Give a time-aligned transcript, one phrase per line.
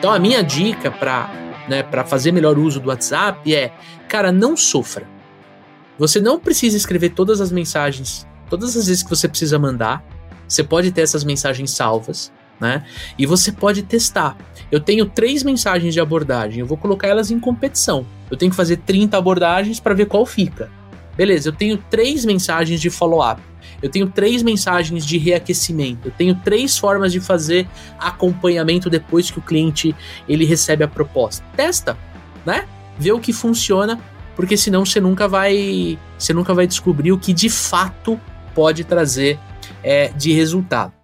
[0.00, 1.30] Então a minha dica para
[1.68, 3.70] né, para fazer melhor uso do WhatsApp é,
[4.08, 5.06] cara, não sofra.
[5.98, 10.02] Você não precisa escrever todas as mensagens, todas as vezes que você precisa mandar.
[10.48, 12.82] Você pode ter essas mensagens salvas, né?
[13.18, 14.38] E você pode testar.
[14.72, 18.06] Eu tenho três mensagens de abordagem, eu vou colocar elas em competição.
[18.30, 20.70] Eu tenho que fazer 30 abordagens para ver qual fica.
[21.16, 23.42] Beleza, eu tenho três mensagens de follow-up.
[23.82, 26.08] Eu tenho três mensagens de reaquecimento.
[26.08, 27.66] Eu tenho três formas de fazer
[27.98, 29.94] acompanhamento depois que o cliente
[30.28, 31.44] ele recebe a proposta.
[31.56, 31.96] Testa,
[32.44, 32.66] né?
[32.98, 33.98] Vê o que funciona,
[34.36, 38.20] porque senão você nunca vai, você nunca vai descobrir o que de fato
[38.54, 39.38] pode trazer
[39.82, 40.99] é, de resultado.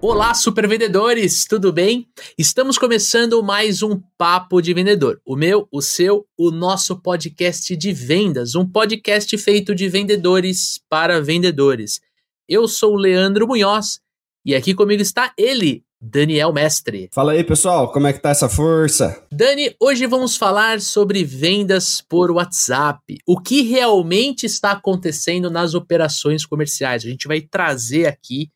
[0.00, 2.06] Olá, super vendedores, tudo bem?
[2.38, 5.20] Estamos começando mais um Papo de Vendedor.
[5.26, 11.20] O meu, o seu, o nosso podcast de vendas, um podcast feito de vendedores para
[11.20, 12.00] vendedores.
[12.48, 13.98] Eu sou o Leandro Munhoz
[14.46, 17.10] e aqui comigo está ele, Daniel Mestre.
[17.12, 19.26] Fala aí, pessoal, como é que tá essa força?
[19.32, 23.18] Dani, hoje vamos falar sobre vendas por WhatsApp.
[23.26, 27.04] O que realmente está acontecendo nas operações comerciais?
[27.04, 28.48] A gente vai trazer aqui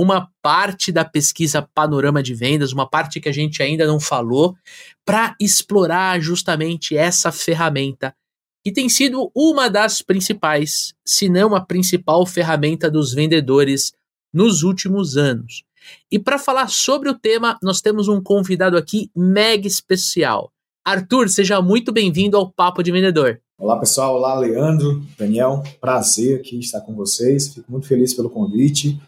[0.00, 4.54] uma parte da pesquisa Panorama de Vendas, uma parte que a gente ainda não falou,
[5.04, 8.14] para explorar justamente essa ferramenta
[8.64, 13.92] que tem sido uma das principais, se não a principal ferramenta dos vendedores
[14.32, 15.64] nos últimos anos.
[16.12, 20.52] E para falar sobre o tema, nós temos um convidado aqui mega especial.
[20.84, 23.40] Arthur, seja muito bem-vindo ao Papo de Vendedor.
[23.58, 27.52] Olá pessoal, olá Leandro, Daniel, prazer aqui estar com vocês.
[27.52, 29.00] Fico muito feliz pelo convite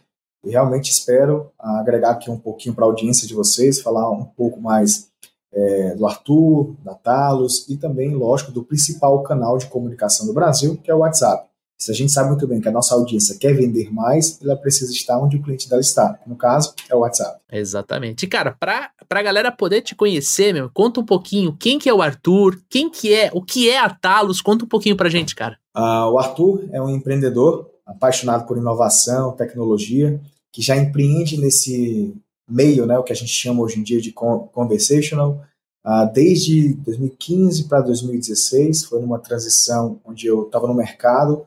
[0.44, 4.60] e realmente espero agregar aqui um pouquinho para a audiência de vocês, falar um pouco
[4.60, 5.10] mais
[5.52, 10.76] é, do Arthur, da Talos e também, lógico, do principal canal de comunicação do Brasil,
[10.82, 11.50] que é o WhatsApp.
[11.80, 14.92] Se a gente sabe muito bem que a nossa audiência quer vender mais, ela precisa
[14.92, 16.18] estar onde o cliente dela está.
[16.26, 17.40] No caso, é o WhatsApp.
[17.50, 18.26] Exatamente.
[18.26, 21.94] E, cara, para a galera poder te conhecer, meu, conta um pouquinho quem que é
[21.94, 25.34] o Arthur, quem que é, o que é a Talos, conta um pouquinho pra gente,
[25.34, 25.56] cara.
[25.74, 30.20] Uh, o Arthur é um empreendedor apaixonado por inovação, tecnologia,
[30.52, 32.14] que já empreende nesse
[32.48, 35.44] meio, né, o que a gente chama hoje em dia de conversational,
[35.84, 41.46] uh, desde 2015 para 2016, foi numa transição onde eu estava no mercado,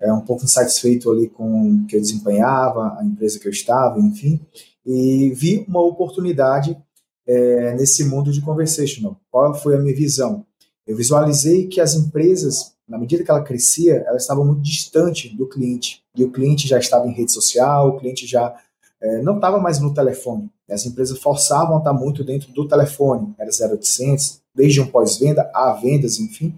[0.00, 3.98] é, um pouco insatisfeito ali com o que eu desempenhava, a empresa que eu estava,
[3.98, 4.40] enfim,
[4.86, 6.78] e vi uma oportunidade
[7.26, 9.20] é, nesse mundo de conversational.
[9.30, 10.46] Qual foi a minha visão?
[10.86, 15.46] Eu visualizei que as empresas na medida que ela crescia, ela estava muito distante do
[15.46, 16.02] cliente.
[16.16, 18.56] E o cliente já estava em rede social, o cliente já
[19.00, 20.50] é, não estava mais no telefone.
[20.68, 23.34] As empresas forçavam a estar muito dentro do telefone.
[23.38, 26.54] Era 0800, desde um pós-venda a vendas, enfim.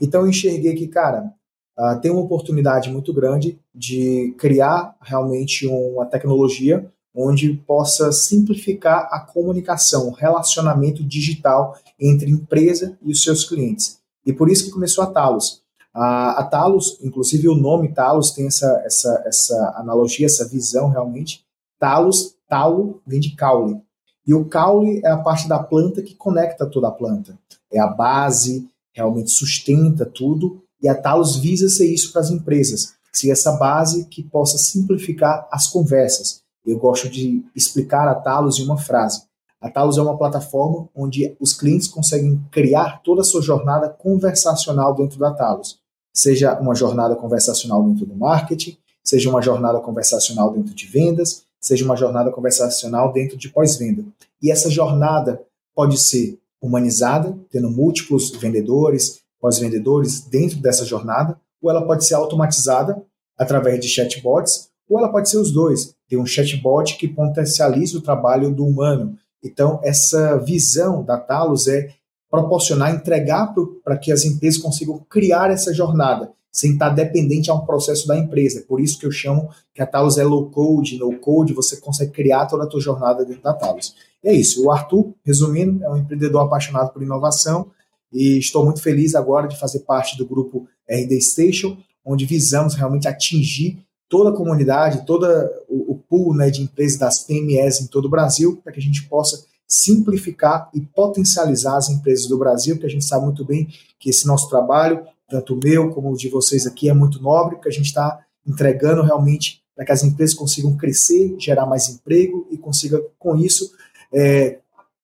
[0.00, 1.32] Então eu enxerguei que, cara,
[1.78, 9.20] uh, tem uma oportunidade muito grande de criar realmente uma tecnologia onde possa simplificar a
[9.20, 13.98] comunicação, o relacionamento digital entre empresa e os seus clientes.
[14.26, 15.62] E por isso que começou a Talos.
[15.94, 21.44] A, a Talos, inclusive o nome Talos tem essa, essa, essa analogia, essa visão realmente.
[21.78, 23.80] Talos, talo vem de caule.
[24.26, 27.38] E o caule é a parte da planta que conecta toda a planta.
[27.72, 30.60] É a base, realmente sustenta tudo.
[30.82, 32.94] E a Talos visa ser isso para as empresas.
[33.12, 36.42] Ser essa base que possa simplificar as conversas.
[36.66, 39.22] Eu gosto de explicar a Talos em uma frase.
[39.60, 44.94] A Talos é uma plataforma onde os clientes conseguem criar toda a sua jornada conversacional
[44.94, 45.83] dentro da Talos
[46.14, 51.84] seja uma jornada conversacional dentro do marketing, seja uma jornada conversacional dentro de vendas, seja
[51.84, 54.04] uma jornada conversacional dentro de pós-venda.
[54.40, 55.42] E essa jornada
[55.74, 63.02] pode ser humanizada, tendo múltiplos vendedores, pós-vendedores dentro dessa jornada, ou ela pode ser automatizada
[63.36, 65.94] através de chatbots, ou ela pode ser os dois.
[66.08, 69.18] Tem um chatbot que potencializa o trabalho do humano.
[69.42, 71.90] Então, essa visão da Talos é
[72.34, 73.54] proporcionar, entregar
[73.84, 78.18] para que as empresas consigam criar essa jornada, sem estar dependente a um processo da
[78.18, 78.64] empresa.
[78.66, 82.10] Por isso que eu chamo que a Talos é low code, no code, você consegue
[82.10, 83.94] criar toda a tua jornada dentro da Talos.
[84.24, 84.64] é isso.
[84.64, 87.70] O Arthur, resumindo, é um empreendedor apaixonado por inovação
[88.12, 93.06] e estou muito feliz agora de fazer parte do grupo RD Station, onde visamos realmente
[93.06, 93.78] atingir
[94.08, 95.24] toda a comunidade, todo
[95.68, 98.82] o, o pool né, de empresas das PMEs em todo o Brasil, para que a
[98.82, 99.44] gente possa
[99.74, 103.68] simplificar e potencializar as empresas do Brasil, porque a gente sabe muito bem
[103.98, 107.56] que esse nosso trabalho, tanto o meu como o de vocês aqui, é muito nobre,
[107.56, 112.46] porque a gente está entregando realmente para que as empresas consigam crescer, gerar mais emprego
[112.50, 113.72] e consiga, com isso,
[114.12, 114.58] é,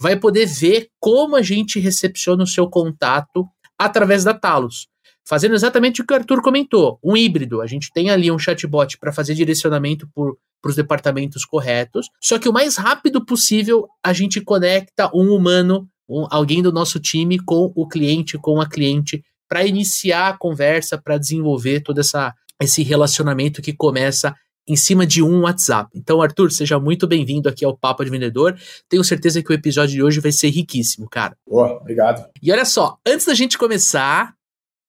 [0.00, 3.44] vai poder ver como a gente recepciona o seu contato
[3.78, 4.86] através da Talos.
[5.26, 7.60] Fazendo exatamente o que o Arthur comentou, um híbrido.
[7.60, 12.48] A gente tem ali um chatbot para fazer direcionamento para os departamentos corretos, só que
[12.48, 17.70] o mais rápido possível a gente conecta um humano, um, alguém do nosso time, com
[17.74, 23.62] o cliente, com a cliente, para iniciar a conversa, para desenvolver todo essa, esse relacionamento
[23.62, 24.34] que começa
[24.68, 25.90] em cima de um WhatsApp.
[25.94, 28.58] Então, Arthur, seja muito bem-vindo aqui ao Papo de Vendedor.
[28.88, 31.36] Tenho certeza que o episódio de hoje vai ser riquíssimo, cara.
[31.46, 32.28] Boa, obrigado.
[32.42, 34.34] E olha só, antes da gente começar,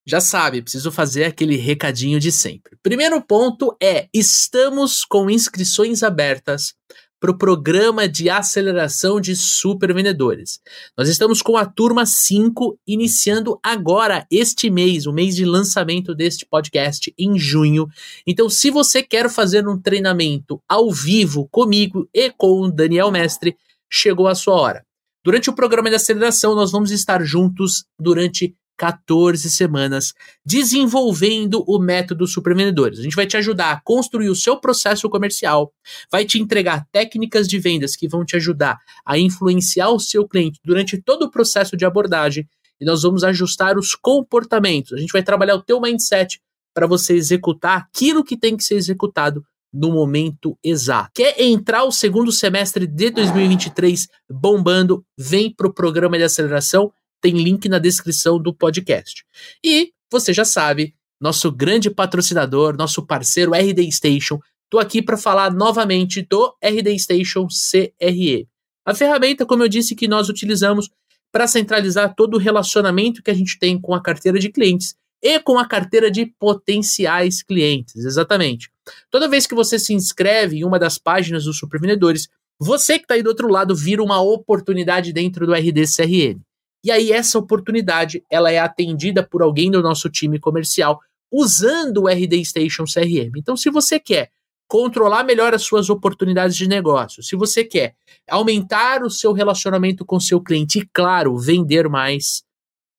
[0.06, 2.76] já sabe, preciso fazer aquele recadinho de sempre.
[2.82, 6.74] Primeiro ponto é: estamos com inscrições abertas
[7.20, 10.58] para o programa de aceleração de super vendedores.
[10.96, 16.46] Nós estamos com a turma 5 iniciando agora, este mês, o mês de lançamento deste
[16.46, 17.86] podcast, em junho.
[18.26, 23.54] Então, se você quer fazer um treinamento ao vivo comigo e com o Daniel Mestre,
[23.88, 24.86] chegou a sua hora.
[25.22, 32.26] Durante o programa de aceleração, nós vamos estar juntos durante 14 semanas desenvolvendo o método
[32.26, 32.98] Supervendedores.
[32.98, 35.70] A gente vai te ajudar a construir o seu processo comercial,
[36.10, 40.58] vai te entregar técnicas de vendas que vão te ajudar a influenciar o seu cliente
[40.64, 42.48] durante todo o processo de abordagem
[42.80, 44.94] e nós vamos ajustar os comportamentos.
[44.94, 46.40] A gente vai trabalhar o teu mindset
[46.72, 51.10] para você executar aquilo que tem que ser executado no momento exato.
[51.14, 55.04] Quer entrar o segundo semestre de 2023 bombando?
[55.18, 56.90] Vem para o programa de aceleração
[57.20, 59.24] tem link na descrição do podcast.
[59.64, 65.52] E você já sabe, nosso grande patrocinador, nosso parceiro RD Station, estou aqui para falar
[65.52, 68.48] novamente do RD Station CRE.
[68.86, 70.88] A ferramenta, como eu disse, que nós utilizamos
[71.32, 75.38] para centralizar todo o relacionamento que a gente tem com a carteira de clientes e
[75.38, 78.70] com a carteira de potenciais clientes, exatamente.
[79.10, 82.28] Toda vez que você se inscreve em uma das páginas dos supervendedores,
[82.58, 86.40] você que está aí do outro lado vira uma oportunidade dentro do RD CRM.
[86.82, 91.00] E aí essa oportunidade, ela é atendida por alguém do nosso time comercial
[91.30, 93.32] usando o RD Station CRM.
[93.36, 94.30] Então, se você quer
[94.66, 97.94] controlar melhor as suas oportunidades de negócio, se você quer
[98.28, 102.42] aumentar o seu relacionamento com seu cliente e, claro, vender mais,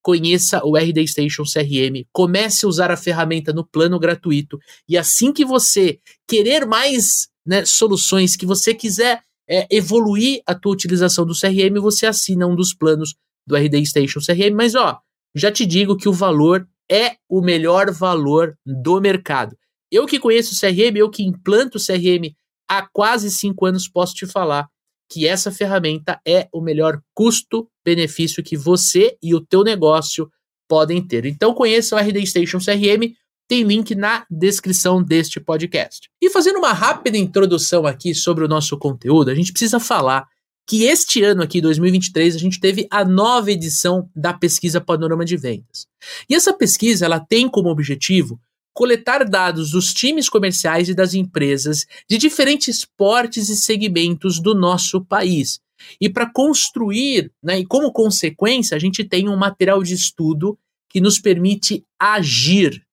[0.01, 5.31] conheça o RD Station CRM, comece a usar a ferramenta no plano gratuito e assim
[5.31, 11.33] que você querer mais né, soluções, que você quiser é, evoluir a tua utilização do
[11.33, 13.15] CRM, você assina um dos planos
[13.45, 14.99] do RD Station CRM, mas ó,
[15.35, 19.57] já te digo que o valor é o melhor valor do mercado.
[19.91, 22.33] Eu que conheço o CRM, eu que implanto o CRM
[22.69, 24.67] há quase cinco anos, posso te falar
[25.09, 30.31] que essa ferramenta é o melhor custo-benefício que você e o teu negócio
[30.69, 31.25] podem ter.
[31.25, 33.13] Então conheça o RD Station CRM,
[33.45, 36.09] tem link na descrição deste podcast.
[36.21, 40.25] E fazendo uma rápida introdução aqui sobre o nosso conteúdo, a gente precisa falar
[40.67, 45.35] que este ano aqui, 2023, a gente teve a nova edição da pesquisa Panorama de
[45.35, 45.87] Vendas.
[46.29, 48.39] E essa pesquisa, ela tem como objetivo
[48.73, 55.03] coletar dados dos times comerciais e das empresas de diferentes portes e segmentos do nosso
[55.03, 55.59] país.
[55.99, 60.57] E para construir, né, e como consequência, a gente tem um material de estudo
[60.89, 62.85] que nos permite agir.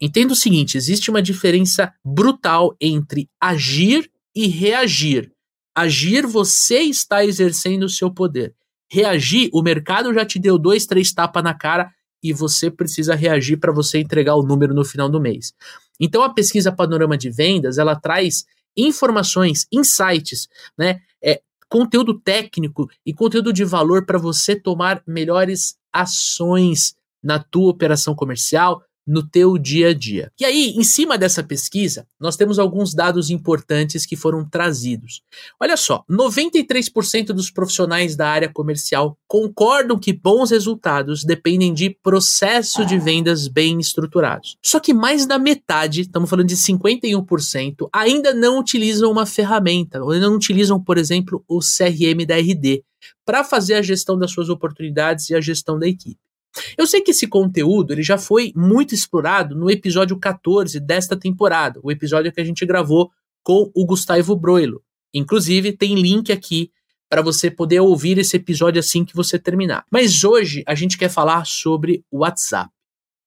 [0.00, 5.30] Entenda o seguinte: existe uma diferença brutal entre agir e reagir.
[5.80, 8.54] Agir, você está exercendo o seu poder.
[8.92, 11.90] Reagir, o mercado já te deu dois, três tapas na cara
[12.22, 15.54] e você precisa reagir para você entregar o número no final do mês.
[15.98, 18.44] Então a pesquisa Panorama de Vendas, ela traz
[18.76, 21.00] informações, insights, né?
[21.24, 28.14] É, conteúdo técnico e conteúdo de valor para você tomar melhores ações na tua operação
[28.14, 30.30] comercial, no teu dia a dia.
[30.38, 35.22] E aí, em cima dessa pesquisa, nós temos alguns dados importantes que foram trazidos.
[35.60, 42.86] Olha só, 93% dos profissionais da área comercial concordam que bons resultados dependem de processo
[42.86, 44.56] de vendas bem estruturados.
[44.62, 50.14] Só que mais da metade, estamos falando de 51%, ainda não utilizam uma ferramenta, ou
[50.20, 52.84] não utilizam, por exemplo, o CRM da RD.
[53.24, 56.18] para fazer a gestão das suas oportunidades e a gestão da equipe.
[56.76, 61.80] Eu sei que esse conteúdo ele já foi muito explorado no episódio 14 desta temporada,
[61.82, 63.10] o episódio que a gente gravou
[63.42, 64.82] com o Gustavo Broilo.
[65.14, 66.70] Inclusive, tem link aqui
[67.08, 69.84] para você poder ouvir esse episódio assim que você terminar.
[69.90, 72.70] Mas hoje a gente quer falar sobre o WhatsApp.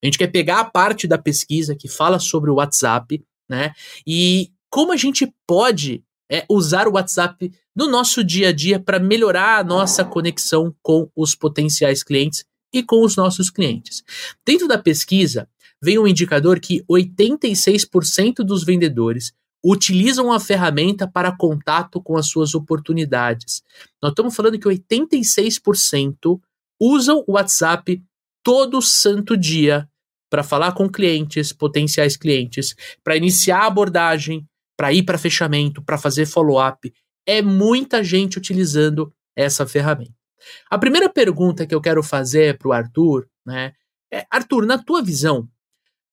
[0.01, 3.73] A gente quer pegar a parte da pesquisa que fala sobre o WhatsApp, né?
[4.07, 8.99] E como a gente pode é, usar o WhatsApp no nosso dia a dia para
[8.99, 14.03] melhorar a nossa conexão com os potenciais clientes e com os nossos clientes.
[14.45, 15.47] Dentro da pesquisa,
[15.81, 19.31] vem um indicador que 86% dos vendedores
[19.63, 23.63] utilizam a ferramenta para contato com as suas oportunidades.
[24.01, 26.39] Nós estamos falando que 86%
[26.81, 28.03] usam o WhatsApp
[28.43, 29.87] todo santo dia
[30.29, 35.97] para falar com clientes, potenciais clientes, para iniciar a abordagem, para ir para fechamento, para
[35.97, 36.91] fazer follow-up.
[37.25, 40.22] É muita gente utilizando essa ferramenta.
[40.69, 43.73] A primeira pergunta que eu quero fazer para o Arthur, né,
[44.11, 45.47] é, Arthur, na tua visão,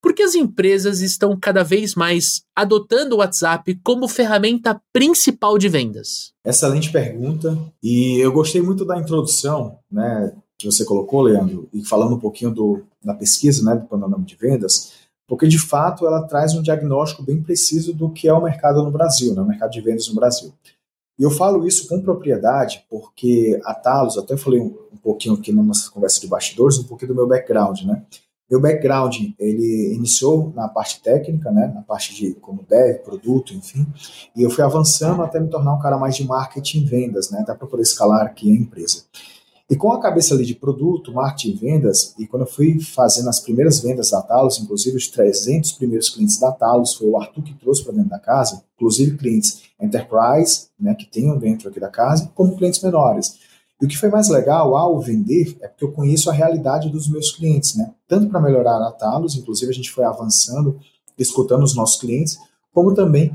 [0.03, 5.69] por que as empresas estão cada vez mais adotando o WhatsApp como ferramenta principal de
[5.69, 6.33] vendas?
[6.45, 7.57] Excelente pergunta.
[7.83, 12.51] E eu gostei muito da introdução né, que você colocou, Leandro, e falando um pouquinho
[12.51, 14.93] do, da pesquisa né, do panorama de vendas,
[15.29, 18.91] porque de fato ela traz um diagnóstico bem preciso do que é o mercado no
[18.91, 20.53] Brasil, né, o mercado de vendas no Brasil.
[21.21, 25.53] E eu falo isso com propriedade porque a Talos, até falei um, um pouquinho aqui
[25.53, 28.03] na nossa conversa de bastidores, um pouquinho do meu background, né?
[28.51, 33.87] Meu background, ele iniciou na parte técnica, né, na parte de como dev, produto, enfim,
[34.35, 37.41] e eu fui avançando até me tornar um cara mais de marketing e vendas, né,
[37.43, 39.05] até para poder escalar aqui a empresa.
[39.71, 43.29] E com a cabeça ali de produto, marketing e vendas, e quando eu fui fazendo
[43.29, 47.45] as primeiras vendas da Talos, inclusive os 300 primeiros clientes da Talos, foi o Arthur
[47.45, 51.89] que trouxe para dentro da casa, inclusive clientes enterprise, né, que tenham dentro aqui da
[51.89, 53.39] casa, como clientes menores.
[53.81, 57.09] E o que foi mais legal ao vender é porque eu conheço a realidade dos
[57.09, 57.95] meus clientes, né?
[58.09, 60.81] Tanto para melhorar a Talos, inclusive a gente foi avançando,
[61.17, 62.37] escutando os nossos clientes,
[62.73, 63.35] como também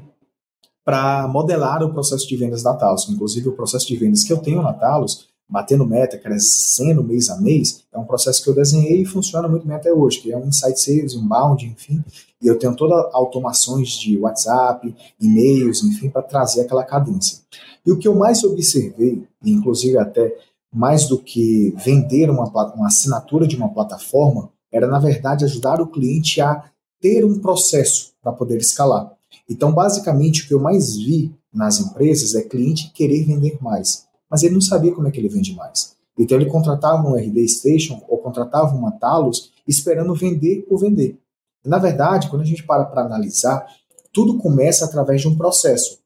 [0.83, 3.09] para modelar o processo de vendas da Talos.
[3.09, 7.39] Inclusive o processo de vendas que eu tenho na Talos, batendo meta, crescendo mês a
[7.39, 10.37] mês, é um processo que eu desenhei e funciona muito bem até hoje, que é
[10.37, 12.03] um insight sales, inbound, enfim,
[12.41, 17.39] e eu tenho todas automações de WhatsApp, e-mails, enfim, para trazer aquela cadência.
[17.85, 20.35] E o que eu mais observei, inclusive até
[20.73, 25.87] mais do que vender uma, uma assinatura de uma plataforma, era na verdade ajudar o
[25.87, 26.65] cliente a
[26.99, 29.13] ter um processo para poder escalar.
[29.49, 34.43] Então, basicamente, o que eu mais vi nas empresas é cliente querer vender mais, mas
[34.43, 35.95] ele não sabia como é que ele vende mais.
[36.19, 41.17] Então, ele contratava um RD Station ou contratava uma Talos esperando vender por vender.
[41.65, 43.65] Na verdade, quando a gente para para analisar,
[44.11, 45.99] tudo começa através de um processo.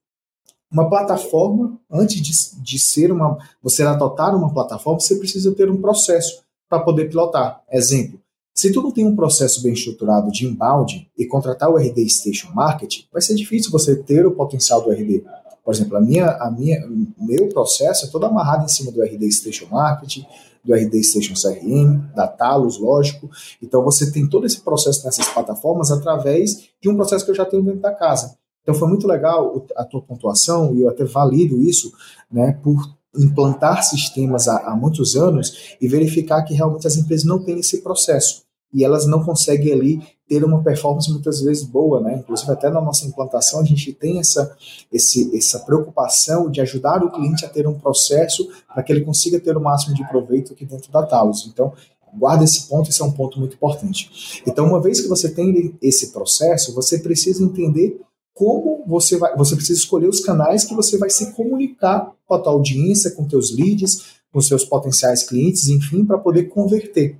[0.71, 3.36] Uma plataforma, antes de, de ser uma.
[3.63, 7.63] Você adotar uma plataforma, você precisa ter um processo para poder pilotar.
[7.71, 8.21] Exemplo,
[8.53, 12.51] se tu não tem um processo bem estruturado de inbound e contratar o RD Station
[12.53, 15.24] Marketing, vai ser difícil você ter o potencial do RD.
[15.63, 16.87] Por exemplo, a minha, a minha,
[17.17, 20.25] meu processo é todo amarrado em cima do RD Station Marketing,
[20.63, 23.29] do RD Station CRM, da Talos, lógico.
[23.61, 27.45] Então você tem todo esse processo nessas plataformas através de um processo que eu já
[27.45, 28.37] tenho dentro da casa.
[28.61, 31.91] Então foi muito legal a tua pontuação, e eu até valido isso,
[32.31, 32.77] né, por
[33.17, 37.81] implantar sistemas há, há muitos anos e verificar que realmente as empresas não têm esse
[37.81, 42.19] processo e elas não conseguem ali ter uma performance muitas vezes boa, né?
[42.19, 44.55] Inclusive até na nossa implantação a gente tem essa,
[44.93, 49.39] esse, essa preocupação de ajudar o cliente a ter um processo para que ele consiga
[49.39, 51.50] ter o máximo de proveito aqui dentro da Talos.
[51.51, 51.74] Então
[52.15, 54.43] guarda esse ponto, esse é um ponto muito importante.
[54.45, 58.00] Então uma vez que você tem esse processo, você precisa entender
[58.36, 62.39] como você vai, você precisa escolher os canais que você vai se comunicar com a
[62.39, 67.19] tua audiência, com teus leads, com seus potenciais clientes, enfim, para poder converter.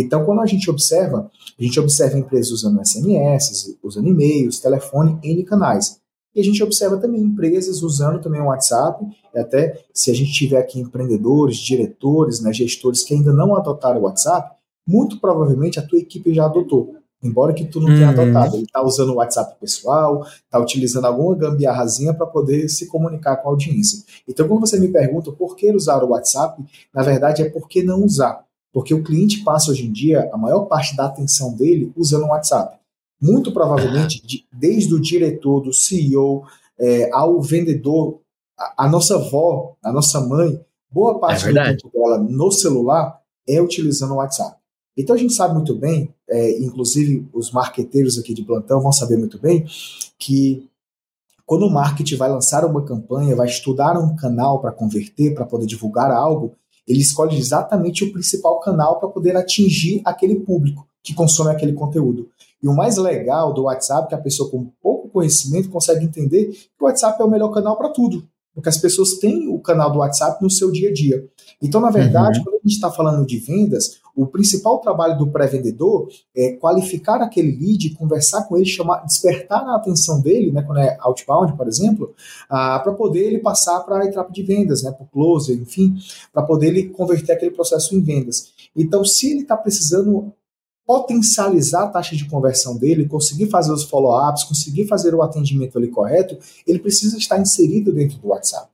[0.00, 1.28] Então, quando a gente observa,
[1.58, 5.98] a gente observa empresas usando SMS, usando e-mails, telefone, N canais.
[6.34, 10.32] E a gente observa também empresas usando também o WhatsApp, e até se a gente
[10.32, 14.54] tiver aqui empreendedores, diretores, né, gestores que ainda não adotaram o WhatsApp,
[14.86, 16.94] muito provavelmente a tua equipe já adotou.
[17.20, 18.20] Embora que tu não tenha uhum.
[18.20, 23.38] adotado, ele está usando o WhatsApp pessoal, está utilizando alguma gambiarrazinha para poder se comunicar
[23.38, 24.04] com a audiência.
[24.28, 26.62] Então, quando você me pergunta por que usar o WhatsApp,
[26.94, 28.46] na verdade é por que não usar.
[28.72, 32.28] Porque o cliente passa hoje em dia a maior parte da atenção dele usando o
[32.28, 32.78] WhatsApp.
[33.20, 36.44] Muito provavelmente, de, desde o diretor, do CEO,
[36.78, 38.20] é, ao vendedor,
[38.56, 40.60] a, a, nossa avó, a nossa mãe,
[40.90, 44.56] boa parte é do tempo dela no celular é utilizando o WhatsApp.
[44.96, 49.16] Então a gente sabe muito bem, é, inclusive os marqueteiros aqui de plantão vão saber
[49.16, 49.64] muito bem,
[50.18, 50.68] que
[51.46, 55.66] quando o marketing vai lançar uma campanha, vai estudar um canal para converter, para poder
[55.66, 56.54] divulgar algo,
[56.88, 62.28] ele escolhe exatamente o principal canal para poder atingir aquele público que consome aquele conteúdo.
[62.62, 66.46] E o mais legal do WhatsApp é que a pessoa com pouco conhecimento consegue entender
[66.46, 68.26] que o WhatsApp é o melhor canal para tudo
[68.58, 71.24] porque as pessoas têm o canal do WhatsApp no seu dia a dia.
[71.62, 72.44] Então, na verdade, uhum.
[72.44, 77.52] quando a gente está falando de vendas, o principal trabalho do pré-vendedor é qualificar aquele
[77.52, 82.12] lead, conversar com ele, chamar, despertar a atenção dele, né, quando é outbound, por exemplo,
[82.50, 85.94] ah, para poder ele passar para a etapa de vendas, né, para o closer, enfim,
[86.32, 88.48] para poder ele converter aquele processo em vendas.
[88.74, 90.32] Então, se ele está precisando
[90.88, 95.88] potencializar a taxa de conversão dele, conseguir fazer os follow-ups, conseguir fazer o atendimento ali
[95.88, 98.70] correto, ele precisa estar inserido dentro do WhatsApp.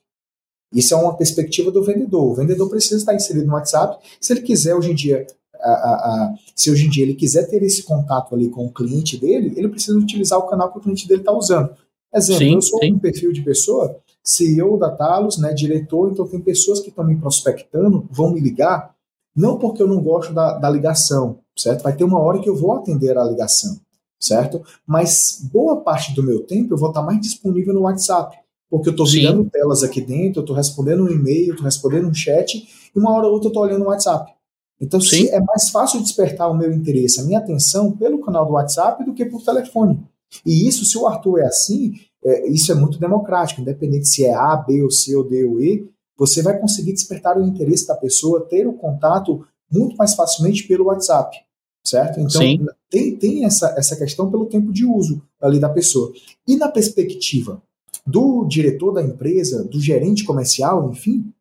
[0.73, 2.31] Isso é uma perspectiva do vendedor.
[2.31, 3.99] O vendedor precisa estar inserido no WhatsApp.
[4.21, 7.49] Se ele quiser hoje em dia, a, a, a, se hoje em dia ele quiser
[7.51, 10.81] ter esse contato ali com o cliente dele, ele precisa utilizar o canal que o
[10.81, 11.75] cliente dele está usando.
[12.15, 12.93] Exemplo, sim, eu sou sim.
[12.93, 17.17] um perfil de pessoa, CEO da Talos, né, diretor, então tem pessoas que estão me
[17.17, 18.95] prospectando, vão me ligar,
[19.35, 21.83] não porque eu não gosto da, da ligação, certo?
[21.83, 23.79] Vai ter uma hora que eu vou atender a ligação,
[24.21, 24.63] certo?
[24.87, 28.37] Mas boa parte do meu tempo eu vou estar mais disponível no WhatsApp,
[28.71, 32.15] porque eu estou virando telas aqui dentro, eu estou respondendo um e-mail, estou respondendo um
[32.15, 34.33] chat, e uma hora ou outra eu estou olhando o WhatsApp.
[34.81, 38.53] Então, se é mais fácil despertar o meu interesse, a minha atenção pelo canal do
[38.53, 40.05] WhatsApp do que por telefone.
[40.45, 41.95] E isso, se o Arthur é assim,
[42.25, 45.61] é, isso é muito democrático, independente se é A, B, ou C, ou D ou
[45.61, 50.67] E, você vai conseguir despertar o interesse da pessoa, ter o contato muito mais facilmente
[50.67, 51.37] pelo WhatsApp,
[51.85, 52.19] certo?
[52.19, 52.67] Então, Sim.
[52.91, 56.13] tem, tem essa, essa questão pelo tempo de uso ali da pessoa.
[56.49, 57.63] E na perspectiva
[58.07, 61.33] do diretor da empresa, do gerente comercial, enfim,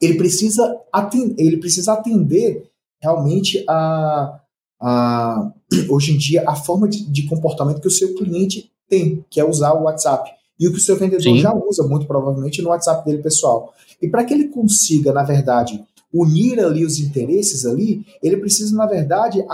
[0.00, 4.40] ele precisa atender, ele precisa atender realmente a,
[4.80, 5.52] a
[5.88, 9.44] hoje em dia a forma de, de, comportamento que o seu cliente tem, que é
[9.44, 10.30] usar o WhatsApp.
[10.58, 11.38] E o que o seu vendedor Sim.
[11.38, 13.72] já usa, muito provavelmente, no WhatsApp dele pessoal.
[14.00, 18.86] E para que ele consiga, na verdade, unir ali os interesses ali, ele precisa, na
[18.86, 19.44] verdade,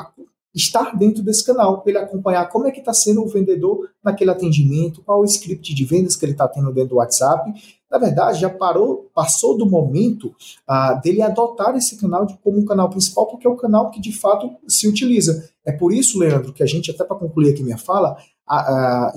[0.55, 4.31] estar dentro desse canal, para ele acompanhar como é que está sendo o vendedor naquele
[4.31, 7.53] atendimento, qual o script de vendas que ele está tendo dentro do WhatsApp.
[7.91, 10.35] Na verdade, já parou, passou do momento
[10.67, 14.01] ah, dele adotar esse canal de, como um canal principal, porque é o canal que
[14.01, 15.49] de fato se utiliza.
[15.65, 18.17] É por isso, Leandro, que a gente, até para concluir aqui minha fala,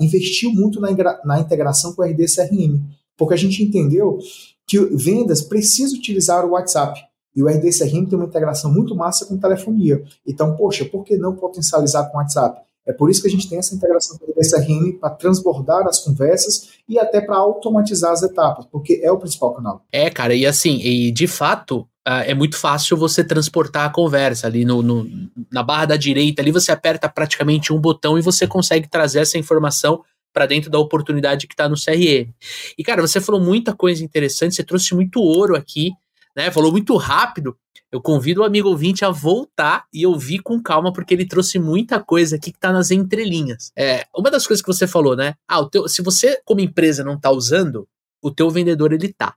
[0.00, 0.90] investiu muito na,
[1.24, 2.80] na integração com o RD CRM,
[3.16, 4.18] porque a gente entendeu
[4.66, 7.02] que vendas precisa utilizar o WhatsApp.
[7.34, 10.02] E o RDCRM tem uma integração muito massa com telefonia.
[10.26, 12.60] Então, poxa, por que não potencializar com o WhatsApp?
[12.86, 16.00] É por isso que a gente tem essa integração com o RDCRM para transbordar as
[16.00, 19.84] conversas e até para automatizar as etapas, porque é o principal canal.
[19.92, 24.48] É, cara, e assim, e de fato, Uh, é muito fácil você transportar a conversa
[24.48, 25.08] ali no, no,
[25.52, 29.38] na barra da direita ali você aperta praticamente um botão e você consegue trazer essa
[29.38, 32.28] informação para dentro da oportunidade que está no CRM.
[32.76, 35.92] E cara, você falou muita coisa interessante, você trouxe muito ouro aqui
[36.36, 36.50] né?
[36.50, 37.56] Falou muito rápido.
[37.90, 42.00] Eu convido o amigo ouvinte a voltar e ouvir com calma, porque ele trouxe muita
[42.00, 43.70] coisa aqui que tá nas entrelinhas.
[43.76, 45.34] É, uma das coisas que você falou, né?
[45.46, 47.86] Ah, teu, se você, como empresa, não tá usando,
[48.22, 49.34] o teu vendedor ele tá.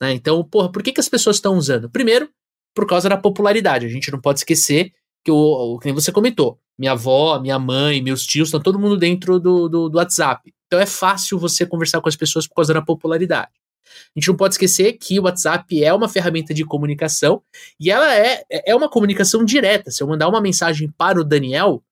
[0.00, 0.12] Né?
[0.12, 1.88] Então, porra, por que, que as pessoas estão usando?
[1.88, 2.28] Primeiro,
[2.74, 3.86] por causa da popularidade.
[3.86, 4.92] A gente não pode esquecer
[5.24, 9.40] que o que você comentou, minha avó, minha mãe, meus tios, estão todo mundo dentro
[9.40, 10.52] do, do, do WhatsApp.
[10.66, 13.50] Então é fácil você conversar com as pessoas por causa da popularidade.
[13.86, 17.42] A gente não pode esquecer que o WhatsApp é uma ferramenta de comunicação
[17.78, 19.90] e ela é, é uma comunicação direta.
[19.90, 21.82] Se eu mandar uma mensagem para o Daniel,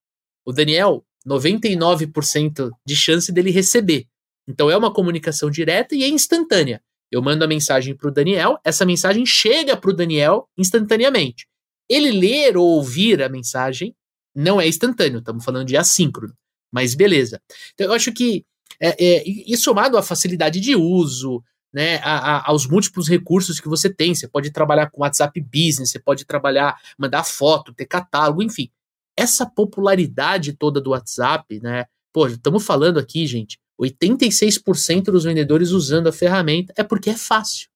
[0.44, 4.06] o Daniel, 99% de chance dele receber.
[4.46, 6.82] Então é uma comunicação direta e é instantânea.
[7.10, 11.46] Eu mando a mensagem para o Daniel, essa mensagem chega para o Daniel instantaneamente.
[11.88, 13.94] Ele ler ou ouvir a mensagem
[14.34, 16.34] não é instantâneo, estamos falando de assíncrono.
[16.72, 17.40] Mas beleza.
[17.72, 18.44] Então eu acho que
[18.80, 21.42] é, é, e somado à facilidade de uso,
[21.74, 24.14] né, a, a, aos múltiplos recursos que você tem.
[24.14, 28.70] Você pode trabalhar com WhatsApp Business, você pode trabalhar, mandar foto, ter catálogo, enfim.
[29.16, 31.86] Essa popularidade toda do WhatsApp, né?
[32.12, 37.68] Pô, estamos falando aqui, gente, 86% dos vendedores usando a ferramenta é porque é fácil.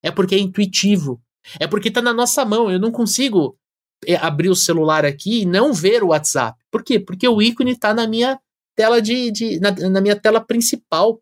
[0.00, 1.20] É porque é intuitivo.
[1.58, 2.70] É porque está na nossa mão.
[2.70, 3.58] Eu não consigo
[4.06, 6.56] é, abrir o celular aqui e não ver o WhatsApp.
[6.70, 7.00] Por quê?
[7.00, 8.38] Porque o ícone está na minha
[8.76, 11.20] tela de, de na, na, minha tela principal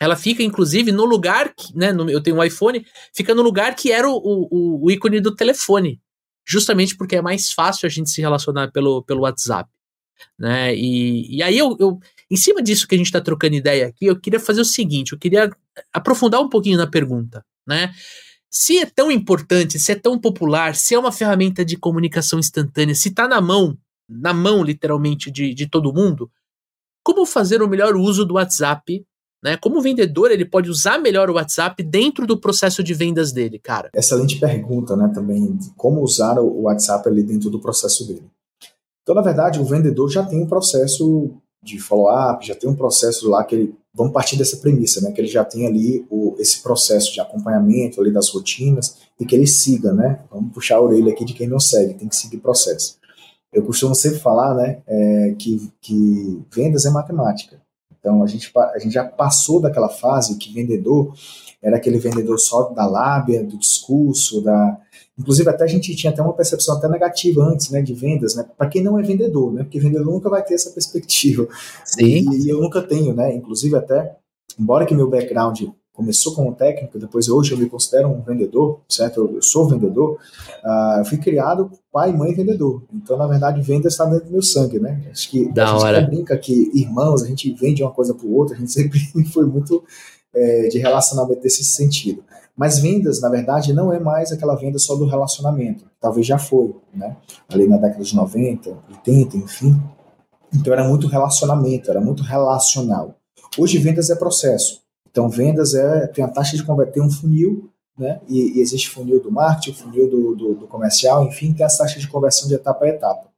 [0.00, 3.74] ela fica, inclusive, no lugar, que, né, no, eu tenho um iPhone, fica no lugar
[3.74, 6.00] que era o, o, o, ícone do telefone,
[6.46, 9.70] justamente porque é mais fácil a gente se relacionar pelo, pelo WhatsApp,
[10.38, 11.98] né, e, e aí eu, eu,
[12.30, 15.12] em cima disso que a gente está trocando ideia aqui, eu queria fazer o seguinte,
[15.12, 15.50] eu queria
[15.92, 17.94] aprofundar um pouquinho na pergunta, né,
[18.50, 22.94] se é tão importante, se é tão popular, se é uma ferramenta de comunicação instantânea,
[22.94, 23.76] se está na mão,
[24.08, 26.30] na mão literalmente de, de todo mundo,
[27.02, 29.04] como fazer o melhor uso do WhatsApp
[29.46, 29.56] né?
[29.56, 33.60] Como o vendedor ele pode usar melhor o WhatsApp dentro do processo de vendas dele,
[33.60, 33.90] cara?
[33.94, 35.08] Excelente pergunta, né?
[35.14, 38.24] Também como usar o WhatsApp ali dentro do processo dele.
[39.02, 41.30] Então, na verdade, o vendedor já tem um processo
[41.62, 43.74] de follow-up, já tem um processo lá que ele.
[43.94, 45.12] Vamos partir dessa premissa, né?
[45.12, 49.34] Que ele já tem ali o, esse processo de acompanhamento ali das rotinas e que
[49.34, 50.20] ele siga, né?
[50.28, 52.96] Vamos puxar a orelha aqui de quem não segue, tem que seguir processo.
[53.52, 57.58] Eu costumo sempre falar, né, é, que, que vendas é matemática.
[58.06, 61.12] Então a gente, a gente já passou daquela fase que vendedor
[61.60, 64.78] era aquele vendedor só da lábia, do discurso, da.
[65.18, 68.46] Inclusive, até a gente tinha até uma percepção até negativa antes, né, de vendas, né,
[68.56, 71.48] para quem não é vendedor, né, porque vendedor nunca vai ter essa perspectiva.
[71.84, 72.04] Sim.
[72.04, 74.14] E, e eu nunca tenho, né, inclusive até,
[74.60, 75.62] embora que meu background
[75.96, 79.20] começou como técnico, depois hoje eu me considero um vendedor, certo?
[79.20, 80.18] Eu, eu sou vendedor.
[80.62, 82.82] Uh, eu fui criado pai, mãe vendedor.
[82.92, 85.02] Então, na verdade, venda está dentro do meu sangue, né?
[85.10, 86.00] Acho que da a hora.
[86.00, 89.00] gente brinca que irmãos, a gente vende uma coisa para o outro, a gente sempre
[89.32, 89.82] foi muito
[90.34, 92.22] é, de relacionamento nesse sentido.
[92.54, 95.84] Mas vendas, na verdade, não é mais aquela venda só do relacionamento.
[95.98, 97.16] Talvez já foi, né?
[97.48, 98.70] Ali na década de 90,
[99.06, 99.82] 80, enfim.
[100.54, 103.14] Então era muito relacionamento, era muito relacional.
[103.58, 104.85] Hoje vendas é processo.
[105.16, 108.20] Então, vendas é tem a taxa de conversão, um funil, né?
[108.28, 112.02] E, e, existe funil do marketing, funil do, do, do, comercial, enfim, tem as taxas
[112.02, 113.28] de conversão de etapa a etapa.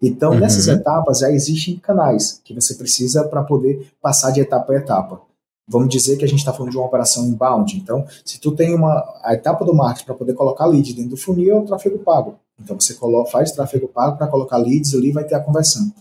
[0.00, 0.38] Então, uhum.
[0.38, 5.20] nessas etapas já existem canais que você precisa para poder passar de etapa a etapa.
[5.68, 7.76] Vamos dizer que a gente está falando de uma operação inbound.
[7.76, 11.16] Então, se tu tem uma a etapa do marketing para poder colocar lead dentro do
[11.18, 12.36] funil é o tráfego pago.
[12.58, 15.92] Então, você coloca, faz tráfego pago para colocar leads ali, vai ter a conversão.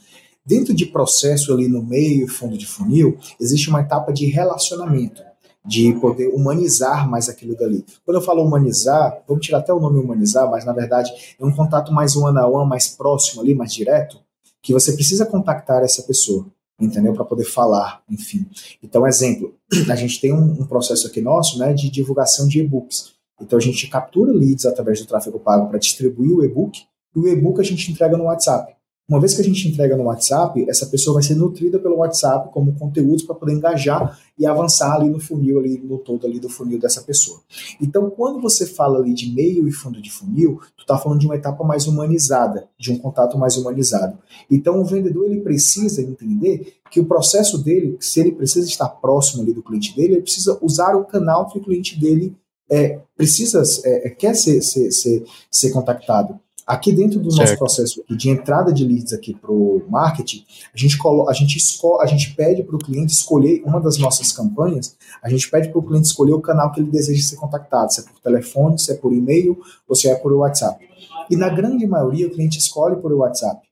[0.45, 5.23] Dentro de processo ali no meio fundo de funil, existe uma etapa de relacionamento,
[5.65, 7.84] de poder humanizar mais aquilo dali.
[8.05, 11.51] Quando eu falo humanizar, vamos tirar até o nome humanizar, mas na verdade é um
[11.51, 14.19] contato mais one on one, mais próximo ali, mais direto,
[14.62, 16.45] que você precisa contactar essa pessoa,
[16.79, 17.13] entendeu?
[17.13, 18.45] Para poder falar, enfim.
[18.84, 19.55] Então, exemplo,
[19.89, 23.15] a gente tem um, um processo aqui nosso, né, de divulgação de e-books.
[23.41, 26.84] Então a gente captura leads através do tráfego pago para distribuir o e-book,
[27.15, 28.74] e o e-book a gente entrega no WhatsApp.
[29.08, 32.52] Uma vez que a gente entrega no WhatsApp, essa pessoa vai ser nutrida pelo WhatsApp
[32.52, 36.50] como conteúdos para poder engajar e avançar ali no funil, ali no todo ali do
[36.50, 37.39] funil dessa pessoa.
[37.80, 41.28] Então, quando você fala ali de meio e fundo de funil, tu está falando de
[41.28, 44.18] uma etapa mais humanizada, de um contato mais humanizado.
[44.50, 49.44] Então, o vendedor ele precisa entender que o processo dele, se ele precisa estar próximo
[49.44, 52.36] ali do cliente dele, ele precisa usar o canal que o cliente dele
[52.72, 56.39] é, precisa, é, quer ser, ser, ser, ser contactado.
[56.65, 57.41] Aqui dentro do certo.
[57.41, 61.58] nosso processo de entrada de leads aqui para o marketing, a gente, colo, a, gente
[61.58, 65.69] esco, a gente pede para o cliente escolher uma das nossas campanhas, a gente pede
[65.69, 68.80] para o cliente escolher o canal que ele deseja ser contactado, se é por telefone,
[68.80, 70.84] se é por e-mail ou se é por WhatsApp.
[71.30, 73.64] E na grande maioria o cliente escolhe por WhatsApp.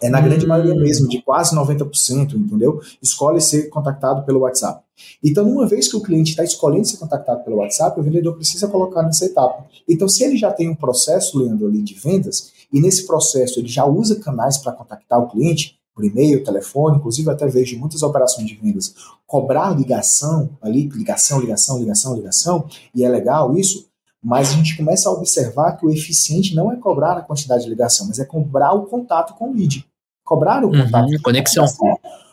[0.00, 0.80] É na grande maioria hum.
[0.80, 2.80] mesmo, de quase 90%, entendeu?
[3.02, 4.82] Escolhe ser contactado pelo WhatsApp.
[5.22, 8.68] Então, uma vez que o cliente está escolhendo ser contactado pelo WhatsApp, o vendedor precisa
[8.68, 9.66] colocar nessa etapa.
[9.88, 13.68] Então, se ele já tem um processo, Leandro, ali de vendas, e nesse processo ele
[13.68, 18.46] já usa canais para contactar o cliente, por e-mail, telefone, inclusive até vejo muitas operações
[18.46, 18.94] de vendas
[19.26, 23.87] cobrar ligação ali, ligação, ligação, ligação, ligação, e é legal isso,
[24.22, 27.70] mas a gente começa a observar que o eficiente não é cobrar a quantidade de
[27.70, 29.86] ligação, mas é cobrar o contato com o lead.
[30.24, 31.22] Cobrar o uhum, contato.
[31.22, 31.64] Conexão.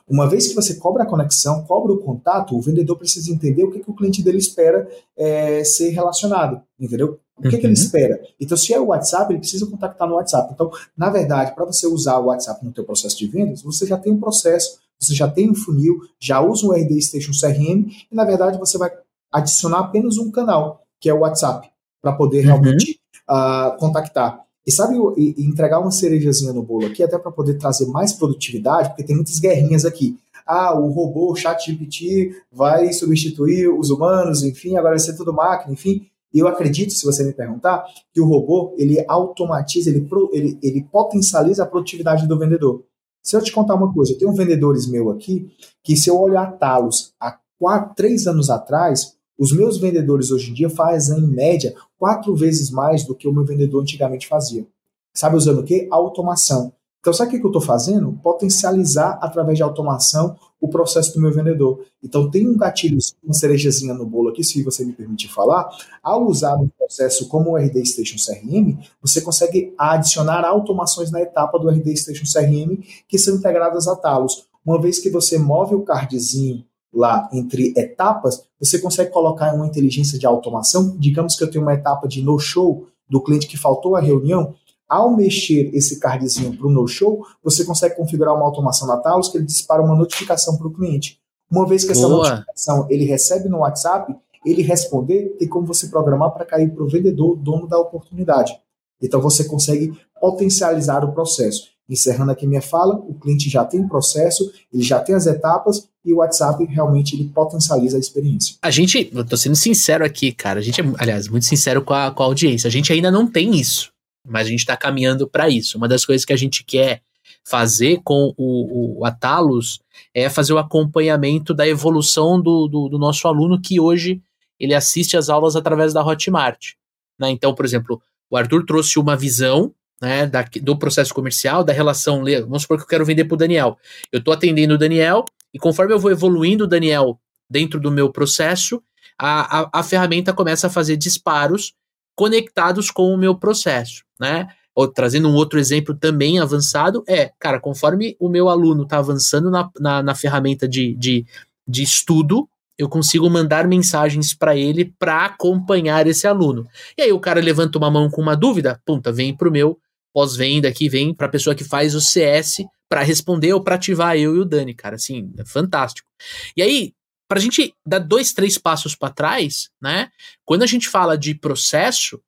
[0.08, 3.72] Uma vez que você cobra a conexão, cobra o contato, o vendedor precisa entender o
[3.72, 7.20] que, que o cliente dele espera é, ser relacionado, entendeu?
[7.36, 7.52] O que, uhum.
[7.52, 7.74] que ele uhum.
[7.74, 8.22] espera?
[8.40, 10.54] Então, se é o WhatsApp, ele precisa contactar no WhatsApp.
[10.54, 13.98] Então, na verdade, para você usar o WhatsApp no teu processo de vendas, você já
[13.98, 18.16] tem um processo, você já tem um funil, já usa o RD Station CRM e,
[18.16, 18.92] na verdade, você vai
[19.32, 21.70] adicionar apenas um canal, que é o WhatsApp,
[22.06, 22.46] para poder uhum.
[22.46, 24.40] realmente uh, contactar.
[24.66, 28.14] E sabe, e, e entregar uma cerejazinha no bolo aqui, até para poder trazer mais
[28.14, 30.16] produtividade, porque tem muitas guerrinhas aqui.
[30.46, 35.34] Ah, o robô, o chat GPT vai substituir os humanos, enfim, agora vai ser tudo
[35.34, 36.06] máquina, enfim.
[36.32, 40.84] E eu acredito, se você me perguntar, que o robô, ele automatiza, ele, ele, ele
[40.92, 42.84] potencializa a produtividade do vendedor.
[43.24, 45.52] Se eu te contar uma coisa, eu tenho vendedores meu aqui,
[45.84, 50.54] que se eu olhar talos há quatro, três anos atrás, os meus vendedores hoje em
[50.54, 54.66] dia fazem, em média, quatro vezes mais do que o meu vendedor antigamente fazia.
[55.14, 55.88] Sabe usando o quê?
[55.92, 56.74] Automação.
[57.06, 58.20] Então, sabe o que eu estou fazendo?
[58.24, 61.86] Potencializar, através de automação, o processo do meu vendedor.
[62.04, 65.70] Então, tem um gatilho, uma cerejazinha no bolo aqui, se você me permitir falar.
[66.02, 71.60] Ao usar um processo como o RD Station CRM, você consegue adicionar automações na etapa
[71.60, 74.48] do RD Station CRM que são integradas a talos.
[74.66, 76.66] Uma vez que você move o cardzinho
[76.96, 80.96] lá entre etapas, você consegue colocar uma inteligência de automação.
[80.98, 84.56] Digamos que eu tenho uma etapa de no-show do cliente que faltou a reunião.
[84.88, 89.38] Ao mexer esse cardzinho para o no-show, você consegue configurar uma automação na Talos que
[89.38, 91.20] ele dispara uma notificação para o cliente.
[91.52, 92.30] Uma vez que essa Boa.
[92.30, 96.88] notificação ele recebe no WhatsApp, ele responder, tem como você programar para cair para o
[96.88, 98.54] vendedor, dono da oportunidade.
[99.02, 101.75] Então você consegue potencializar o processo.
[101.88, 105.88] Encerrando aqui minha fala, o cliente já tem o processo, ele já tem as etapas
[106.04, 108.56] e o WhatsApp realmente ele potencializa a experiência.
[108.62, 111.94] A gente, eu tô sendo sincero aqui, cara, a gente é, aliás, muito sincero com
[111.94, 113.92] a, com a audiência, a gente ainda não tem isso,
[114.28, 115.78] mas a gente está caminhando para isso.
[115.78, 117.02] Uma das coisas que a gente quer
[117.44, 119.80] fazer com o, o Atalos
[120.14, 124.22] é fazer o acompanhamento da evolução do, do, do nosso aluno que hoje
[124.60, 126.74] ele assiste as aulas através da Hotmart.
[127.20, 127.30] Né?
[127.30, 132.24] Então, por exemplo, o Arthur trouxe uma visão né, da, do processo comercial, da relação.
[132.24, 133.78] Vamos supor que eu quero vender para o Daniel.
[134.12, 138.12] Eu estou atendendo o Daniel, e conforme eu vou evoluindo o Daniel dentro do meu
[138.12, 138.82] processo,
[139.18, 141.74] a, a, a ferramenta começa a fazer disparos
[142.16, 144.04] conectados com o meu processo.
[144.20, 144.48] Né?
[144.74, 149.50] Ou, trazendo um outro exemplo também avançado, é, cara, conforme o meu aluno está avançando
[149.50, 151.26] na, na, na ferramenta de, de,
[151.68, 156.68] de estudo, eu consigo mandar mensagens para ele para acompanhar esse aluno.
[156.98, 159.80] E aí o cara levanta uma mão com uma dúvida, punta, vem pro meu
[160.16, 164.16] pós-venda aqui, vem para a pessoa que faz o CS para responder ou para ativar
[164.16, 166.08] eu e o Dani, cara, assim, é fantástico.
[166.56, 166.94] E aí,
[167.28, 170.10] para a gente dar dois, três passos para trás, né?
[170.46, 172.22] Quando a gente fala de processo,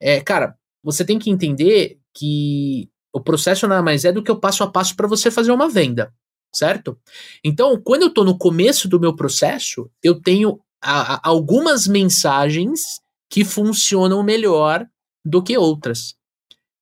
[0.00, 4.40] é, cara, você tem que entender que o processo nada mais é do que o
[4.40, 6.10] passo a passo para você fazer uma venda
[6.54, 6.96] certo?
[7.42, 13.00] Então, quando eu estou no começo do meu processo, eu tenho a, a, algumas mensagens
[13.28, 14.86] que funcionam melhor
[15.24, 16.14] do que outras.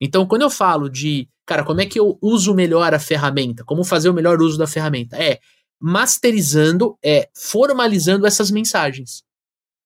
[0.05, 3.63] Então, quando eu falo de, cara, como é que eu uso melhor a ferramenta?
[3.65, 5.17] Como fazer o melhor uso da ferramenta?
[5.17, 5.39] É
[5.81, 9.23] masterizando, é formalizando essas mensagens.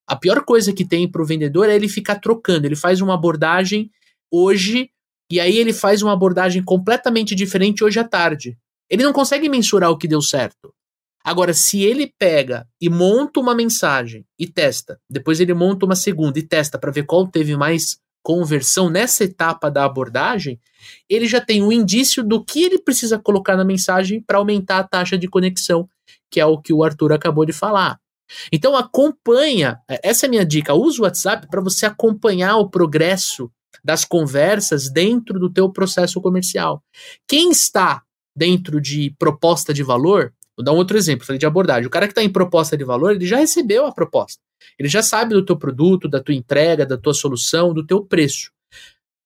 [0.09, 2.67] A pior coisa que tem para o vendedor é ele ficar trocando.
[2.67, 3.91] Ele faz uma abordagem
[4.33, 4.89] hoje
[5.31, 8.57] e aí ele faz uma abordagem completamente diferente hoje à tarde.
[8.89, 10.73] Ele não consegue mensurar o que deu certo.
[11.23, 16.39] Agora, se ele pega e monta uma mensagem e testa, depois ele monta uma segunda
[16.39, 20.59] e testa para ver qual teve mais conversão nessa etapa da abordagem,
[21.09, 24.83] ele já tem um indício do que ele precisa colocar na mensagem para aumentar a
[24.83, 25.89] taxa de conexão,
[26.29, 28.01] que é o que o Arthur acabou de falar.
[28.51, 33.49] Então acompanha, essa é a minha dica, use o WhatsApp para você acompanhar o progresso
[33.85, 36.83] das conversas dentro do teu processo comercial.
[37.29, 38.03] Quem está
[38.35, 41.87] dentro de proposta de valor, vou dar um outro exemplo, falei de abordagem.
[41.87, 44.41] O cara que está em proposta de valor, ele já recebeu a proposta.
[44.79, 48.51] Ele já sabe do teu produto, da tua entrega, da tua solução, do teu preço.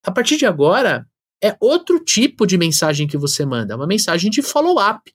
[0.04, 1.06] A partir de agora,
[1.42, 5.12] é outro tipo de mensagem que você manda, é uma mensagem de follow-up.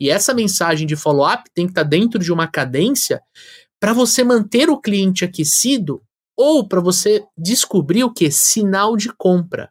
[0.00, 3.20] E essa mensagem de follow-up tem que estar tá dentro de uma cadência
[3.80, 6.02] para você manter o cliente aquecido
[6.36, 8.30] ou para você descobrir o que?
[8.30, 9.70] Sinal de compra.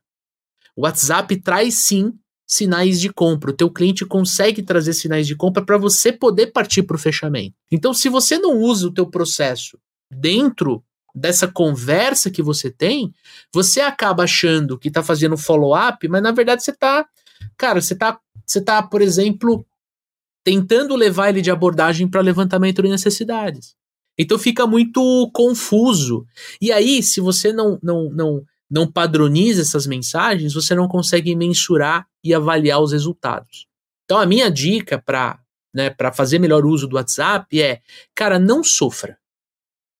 [0.76, 2.14] O WhatsApp traz sim
[2.48, 3.52] sinais de compra.
[3.52, 7.56] O teu cliente consegue trazer sinais de compra para você poder partir para o fechamento.
[7.70, 9.78] Então, se você não usa o teu processo
[10.10, 10.82] dentro
[11.14, 13.14] dessa conversa que você tem,
[13.54, 17.06] você acaba achando que está fazendo follow-up, mas na verdade você está,
[17.58, 19.66] cara, você está, você tá, por exemplo,
[20.44, 23.76] tentando levar ele de abordagem para levantamento de necessidades.
[24.18, 26.26] Então fica muito confuso.
[26.62, 32.08] E aí, se você não, não, não não padroniza essas mensagens, você não consegue mensurar
[32.24, 33.66] e avaliar os resultados.
[34.06, 35.40] Então, a minha dica para
[35.74, 37.82] né, fazer melhor uso do WhatsApp é,
[38.16, 39.18] cara, não sofra.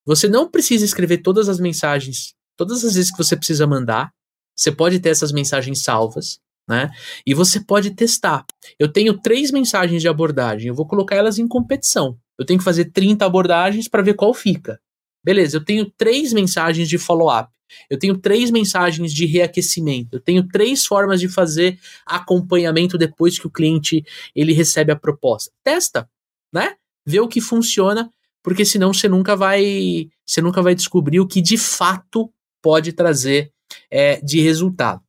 [0.04, 4.12] Você não precisa escrever todas as mensagens, todas as vezes que você precisa mandar.
[4.56, 6.90] Você pode ter essas mensagens salvas, né?
[7.26, 8.44] E você pode testar.
[8.78, 12.18] Eu tenho três mensagens de abordagem, eu vou colocar elas em competição.
[12.38, 14.80] Eu tenho que fazer 30 abordagens para ver qual fica.
[15.24, 17.52] Beleza, eu tenho três mensagens de follow-up.
[17.88, 20.16] Eu tenho três mensagens de reaquecimento.
[20.16, 24.04] Eu tenho três formas de fazer acompanhamento depois que o cliente
[24.34, 25.52] ele recebe a proposta.
[25.62, 26.08] Testa,
[26.52, 26.74] né?
[27.06, 28.10] Vê o que funciona,
[28.42, 33.52] porque senão você nunca vai, você nunca vai descobrir o que de fato pode trazer
[33.90, 35.02] é, de resultado.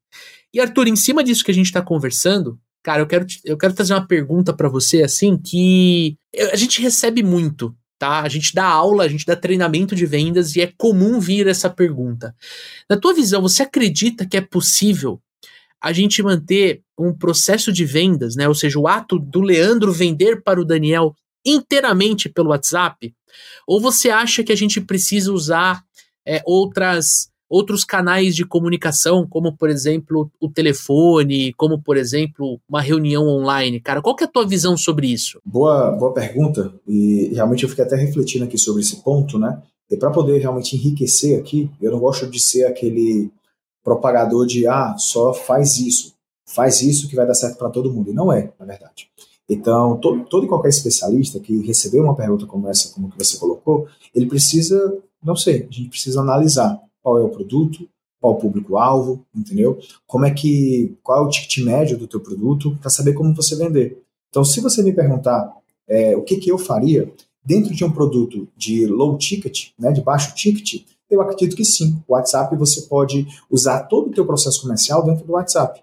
[0.53, 3.73] E Arthur, em cima disso que a gente está conversando, cara, eu quero, eu quero
[3.73, 6.17] trazer uma pergunta para você assim que
[6.51, 8.21] a gente recebe muito tá?
[8.21, 11.69] A gente dá aula, a gente dá treinamento de vendas e é comum vir essa
[11.69, 12.33] pergunta.
[12.89, 15.21] Na tua visão, você acredita que é possível
[15.81, 18.47] a gente manter um processo de vendas, né?
[18.47, 21.13] Ou seja, o ato do Leandro vender para o Daniel
[21.45, 23.13] inteiramente pelo WhatsApp?
[23.67, 25.83] Ou você acha que a gente precisa usar
[26.25, 32.81] é, outras outros canais de comunicação, como por exemplo o telefone, como por exemplo uma
[32.81, 33.79] reunião online.
[33.79, 35.41] Cara, qual que é a tua visão sobre isso?
[35.43, 36.71] Boa, boa pergunta.
[36.87, 39.61] E realmente eu fiquei até refletindo aqui sobre esse ponto, né?
[39.89, 43.31] E para poder realmente enriquecer aqui, eu não gosto de ser aquele
[43.83, 46.13] propagador de ah, só faz isso,
[46.45, 48.11] faz isso que vai dar certo para todo mundo.
[48.11, 49.09] E não é, na verdade.
[49.49, 53.35] Então, todo, todo e qualquer especialista que receber uma pergunta como essa, como que você
[53.39, 56.79] colocou, ele precisa, não sei, a gente precisa analisar
[57.09, 57.89] qual é o produto,
[58.21, 59.79] qual o público-alvo, entendeu?
[60.05, 63.55] Como é que, qual é o ticket médio do teu produto, para saber como você
[63.55, 64.03] vender.
[64.29, 65.51] Então, se você me perguntar
[65.87, 67.11] é, o que, que eu faria
[67.43, 71.99] dentro de um produto de low ticket, né, de baixo ticket, eu acredito que sim.
[72.07, 75.81] O WhatsApp você pode usar todo o teu processo comercial dentro do WhatsApp.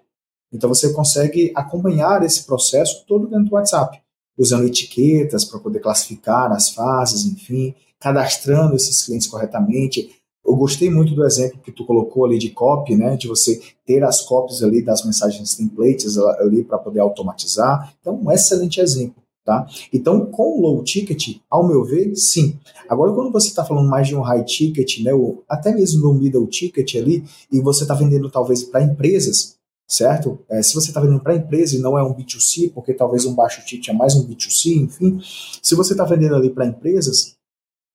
[0.53, 3.99] Então você consegue acompanhar esse processo todo dentro do WhatsApp,
[4.37, 10.16] usando etiquetas para poder classificar as fases, enfim, cadastrando esses clientes corretamente.
[10.47, 14.03] Eu gostei muito do exemplo que tu colocou ali de copy, né, de você ter
[14.03, 17.93] as copies ali das mensagens templates ali para poder automatizar.
[17.99, 19.21] Então, um excelente exemplo.
[19.43, 19.65] Tá?
[19.93, 22.59] Então, com low ticket, ao meu ver, sim.
[22.89, 26.13] Agora, quando você está falando mais de um high ticket, né, ou até mesmo no
[26.13, 29.55] middle ticket ali, e você está vendendo talvez para empresas,
[29.87, 30.37] certo?
[30.49, 33.33] É, se você está vendendo para empresa e não é um B2C, porque talvez um
[33.33, 35.17] baixo ticket é mais um B2C, enfim,
[35.61, 37.36] se você está vendendo ali para empresas,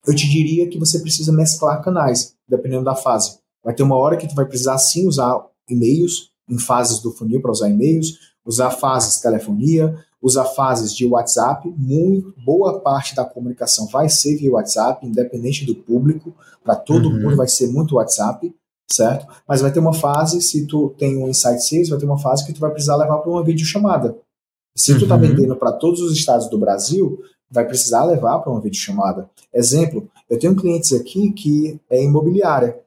[0.06, 3.38] eu te diria que você precisa mesclar canais, dependendo da fase.
[3.64, 7.40] Vai ter uma hora que tu vai precisar sim usar e-mails, em fases do funil
[7.40, 13.86] para usar e-mails, usar fases telefonia, usar fases de WhatsApp, muito boa parte da comunicação
[13.86, 17.20] vai ser via WhatsApp, independente do público, para todo uhum.
[17.20, 18.54] mundo vai ser muito WhatsApp,
[18.90, 19.26] certo?
[19.48, 22.46] Mas vai ter uma fase, se tu tem um Insight Sales, vai ter uma fase
[22.46, 24.16] que tu vai precisar levar para uma videochamada.
[24.76, 24.98] Se uhum.
[24.98, 27.20] tu está vendendo para todos os estados do Brasil,
[27.52, 29.28] vai precisar levar para uma videochamada.
[29.52, 32.80] Exemplo, eu tenho clientes aqui que é imobiliária.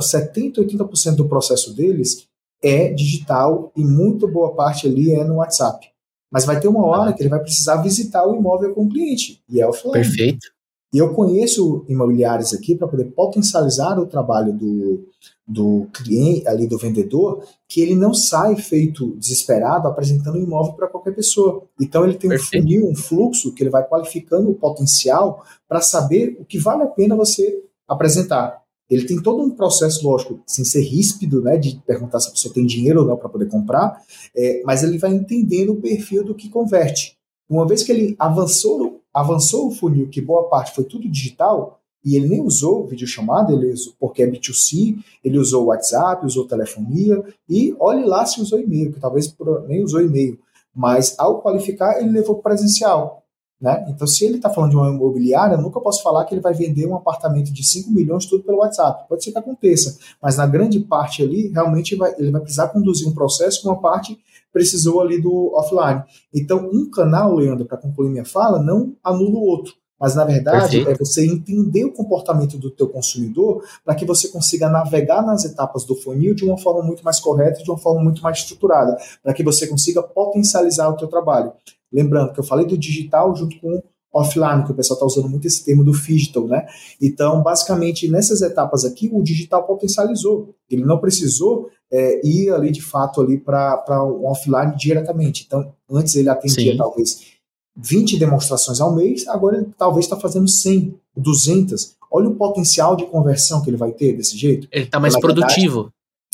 [0.00, 2.28] 70, 80% do processo deles
[2.62, 5.88] é digital e muito boa parte ali é no WhatsApp.
[6.30, 9.42] Mas vai ter uma hora que ele vai precisar visitar o imóvel com o cliente
[9.48, 9.92] e é offline.
[9.92, 10.48] Perfeito.
[10.94, 15.04] E eu conheço imobiliários aqui para poder potencializar o trabalho do,
[15.46, 21.14] do cliente, ali do vendedor, que ele não sai feito desesperado apresentando imóvel para qualquer
[21.14, 21.64] pessoa.
[21.80, 22.64] Então ele tem Perfeito.
[22.64, 26.82] um funil, um fluxo que ele vai qualificando o potencial para saber o que vale
[26.82, 28.62] a pena você apresentar.
[28.88, 32.54] Ele tem todo um processo, lógico, sem ser ríspido, né, de perguntar se a pessoa
[32.54, 34.00] tem dinheiro ou não para poder comprar,
[34.34, 37.16] é, mas ele vai entendendo o perfil do que converte.
[37.48, 42.16] Uma vez que ele avançou, avançou o funil, que boa parte foi tudo digital, e
[42.16, 47.74] ele nem usou videochamada, ele usou, porque é B2C, ele usou WhatsApp, usou telefonia, e
[47.80, 49.34] olhe lá se usou e-mail, que talvez
[49.66, 50.38] nem usou e-mail,
[50.74, 53.22] mas ao qualificar, ele levou presencial.
[53.60, 53.86] Né?
[53.88, 56.52] Então, se ele está falando de uma imobiliária, eu nunca posso falar que ele vai
[56.52, 59.08] vender um apartamento de 5 milhões tudo pelo WhatsApp.
[59.08, 63.08] Pode ser que aconteça, mas na grande parte ali, realmente vai, ele vai precisar conduzir
[63.08, 64.18] um processo que uma parte
[64.52, 66.02] precisou ali do offline.
[66.34, 69.74] Então, um canal, Leandro, para concluir minha fala, não anula o outro.
[69.98, 70.90] Mas, na verdade, Perfeito.
[70.90, 75.84] é você entender o comportamento do teu consumidor para que você consiga navegar nas etapas
[75.84, 79.32] do funil de uma forma muito mais correta, de uma forma muito mais estruturada, para
[79.32, 81.52] que você consiga potencializar o teu trabalho.
[81.92, 85.46] Lembrando que eu falei do digital junto com offline, que o pessoal está usando muito
[85.46, 86.66] esse termo do digital, né?
[87.00, 90.54] Então, basicamente, nessas etapas aqui, o digital potencializou.
[90.70, 95.44] Ele não precisou é, ir ali, de fato, ali para um offline diretamente.
[95.46, 96.78] Então, antes ele atendia Sim.
[96.78, 97.36] talvez
[97.76, 101.96] 20 demonstrações ao mês, agora ele talvez está fazendo 100, 200.
[102.10, 104.66] Olha o potencial de conversão que ele vai ter desse jeito.
[104.72, 105.92] Ele está mais produtivo.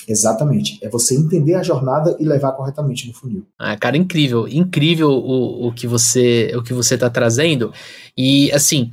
[0.09, 0.79] Exatamente.
[0.83, 3.47] É você entender a jornada e levar corretamente no funil.
[3.59, 7.73] Ah, cara, incrível, incrível o, o que você o que você está trazendo.
[8.17, 8.91] E assim,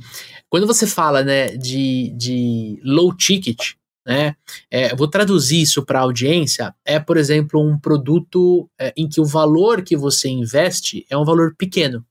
[0.50, 4.34] quando você fala, né, de, de low ticket, né,
[4.68, 6.74] é, vou traduzir isso para a audiência.
[6.84, 11.24] É, por exemplo, um produto é, em que o valor que você investe é um
[11.24, 12.04] valor pequeno.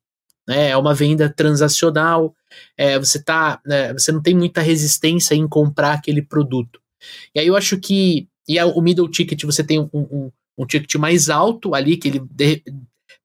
[0.48, 2.34] Né, é uma venda transacional.
[2.78, 6.80] É, você tá, né, você não tem muita resistência em comprar aquele produto.
[7.36, 10.96] E aí eu acho que e o middle ticket você tem um, um, um ticket
[10.96, 12.64] mais alto ali, que ele de,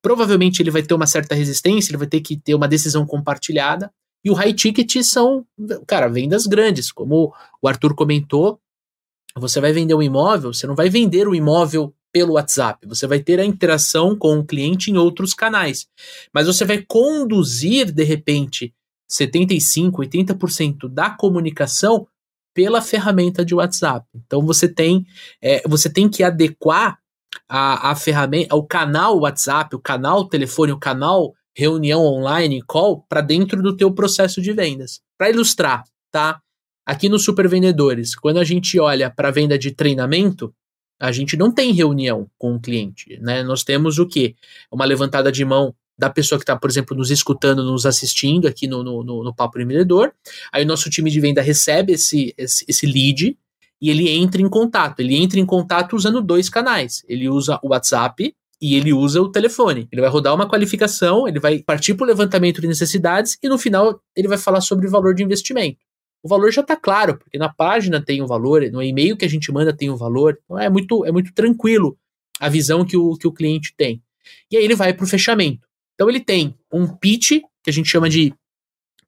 [0.02, 3.90] provavelmente ele vai ter uma certa resistência, ele vai ter que ter uma decisão compartilhada.
[4.22, 5.46] E o high ticket são,
[5.87, 8.60] cara, vendas grandes, como o Arthur comentou.
[9.37, 13.18] Você vai vender um imóvel, você não vai vender o imóvel pelo WhatsApp, você vai
[13.18, 15.88] ter a interação com o cliente em outros canais.
[16.32, 18.72] Mas você vai conduzir, de repente,
[19.09, 22.07] 75, 80% da comunicação
[22.55, 24.07] pela ferramenta de WhatsApp.
[24.14, 25.05] Então você tem,
[25.42, 26.98] é, você tem que adequar
[27.48, 33.20] a, a ferramenta, o canal WhatsApp, o canal telefone, o canal reunião online, call, para
[33.20, 35.00] dentro do teu processo de vendas.
[35.18, 36.40] Para ilustrar, tá?
[36.86, 40.55] Aqui no Super Vendedores, quando a gente olha para venda de treinamento,
[41.00, 43.42] a gente não tem reunião com o cliente, né?
[43.42, 44.34] Nós temos o quê?
[44.70, 48.66] Uma levantada de mão da pessoa que está, por exemplo, nos escutando, nos assistindo aqui
[48.66, 50.12] no, no, no, no Papo Empreendedor.
[50.53, 53.36] Aí o nosso time de venda recebe esse, esse, esse lead
[53.80, 55.01] e ele entra em contato.
[55.01, 57.05] Ele entra em contato usando dois canais.
[57.09, 59.88] Ele usa o WhatsApp e ele usa o telefone.
[59.92, 63.59] Ele vai rodar uma qualificação, ele vai partir para o levantamento de necessidades e no
[63.59, 65.78] final ele vai falar sobre o valor de investimento.
[66.22, 69.26] O valor já está claro, porque na página tem o um valor, no e-mail que
[69.26, 70.38] a gente manda tem o um valor.
[70.42, 71.99] Então é muito, é muito tranquilo
[72.40, 74.03] a visão que o, que o cliente tem.
[74.51, 75.68] E aí ele vai para o fechamento.
[75.95, 78.34] Então ele tem um pitch, que a gente chama de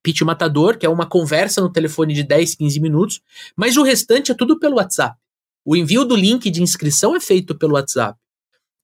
[0.03, 3.20] pitch matador, que é uma conversa no telefone de 10, 15 minutos,
[3.57, 5.18] mas o restante é tudo pelo WhatsApp.
[5.64, 8.16] O envio do link de inscrição é feito pelo WhatsApp.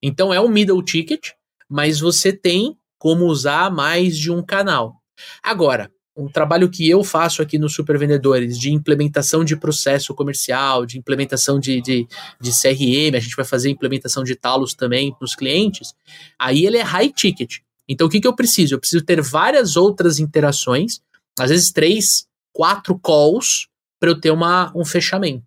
[0.03, 1.29] Então é um middle ticket,
[1.69, 4.97] mas você tem como usar mais de um canal.
[5.43, 10.85] Agora, um trabalho que eu faço aqui no Super Vendedores de implementação de processo comercial,
[10.85, 12.07] de implementação de, de,
[12.41, 15.95] de CRM, a gente vai fazer implementação de talos também para os clientes,
[16.39, 17.61] aí ele é high ticket.
[17.89, 18.75] Então o que, que eu preciso?
[18.75, 21.01] Eu preciso ter várias outras interações,
[21.39, 23.69] às vezes três, quatro calls,
[24.01, 25.47] para eu ter uma, um fechamento.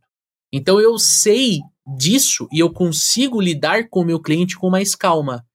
[0.51, 1.59] Então eu sei
[1.97, 5.45] disso e eu consigo lidar com o meu cliente com mais calma.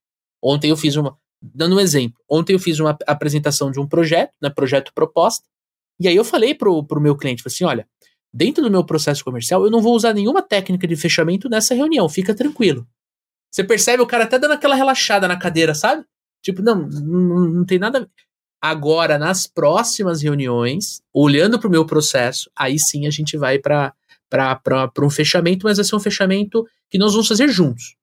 [0.43, 4.33] Ontem eu fiz uma, Dando um exemplo, ontem eu fiz uma apresentação de um projeto,
[4.43, 5.47] né, projeto proposta,
[5.99, 7.89] e aí eu falei pro, pro meu cliente, assim, olha,
[8.33, 12.09] dentro do meu processo comercial, eu não vou usar nenhuma técnica de fechamento nessa reunião,
[12.11, 12.87] fica tranquilo.
[13.51, 16.05] Você percebe o cara até dando aquela relaxada na cadeira, sabe?
[16.43, 18.09] Tipo, não, não, não tem nada.
[18.61, 23.95] Agora, nas próximas reuniões, olhando para o meu processo, aí sim a gente vai para
[25.03, 27.97] um fechamento, mas vai ser um fechamento que nós vamos fazer juntos.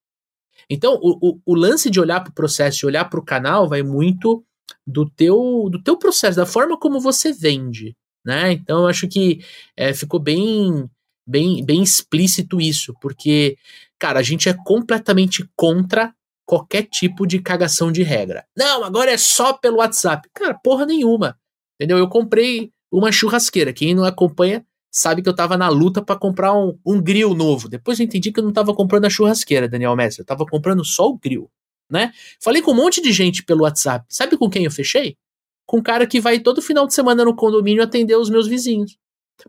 [0.70, 3.70] Então, o, o, o lance de olhar para o processo e olhar para o canal
[3.70, 4.44] vai muito
[4.86, 8.52] do teu, do teu processo, da forma como você vende, né?
[8.52, 9.40] Então, eu acho que
[9.76, 10.90] é, ficou bem,
[11.26, 13.58] bem, bem explícito isso, porque,
[13.98, 16.14] cara, a gente é completamente contra
[16.48, 18.46] qualquer tipo de cagação de regra.
[18.56, 20.30] Não, agora é só pelo WhatsApp.
[20.34, 21.38] Cara, porra nenhuma.
[21.76, 21.98] Entendeu?
[21.98, 23.74] Eu comprei uma churrasqueira.
[23.74, 27.68] Quem não acompanha sabe que eu tava na luta para comprar um, um grill novo.
[27.68, 30.20] Depois eu entendi que eu não tava comprando a churrasqueira, Daniel Messi.
[30.20, 31.52] Eu tava comprando só o grill,
[31.92, 32.14] né?
[32.42, 34.06] Falei com um monte de gente pelo WhatsApp.
[34.10, 35.18] Sabe com quem eu fechei?
[35.66, 38.98] Com um cara que vai todo final de semana no condomínio atender os meus vizinhos.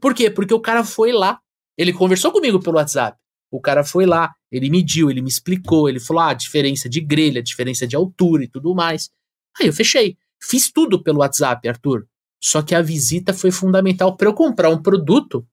[0.01, 0.29] Por quê?
[0.29, 1.39] Porque o cara foi lá.
[1.79, 3.17] Ele conversou comigo pelo WhatsApp.
[3.51, 7.01] O cara foi lá, ele mediu, ele me explicou, ele falou ah, a diferença de
[7.01, 9.11] grelha, a diferença de altura e tudo mais.
[9.59, 10.17] Aí eu fechei.
[10.41, 12.07] Fiz tudo pelo WhatsApp, Arthur.
[12.41, 15.47] Só que a visita foi fundamental para eu comprar um produto,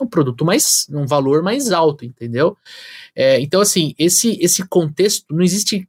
[0.00, 2.56] um produto mais, um valor mais alto, entendeu?
[3.14, 5.88] É, então, assim, esse, esse contexto, não existe,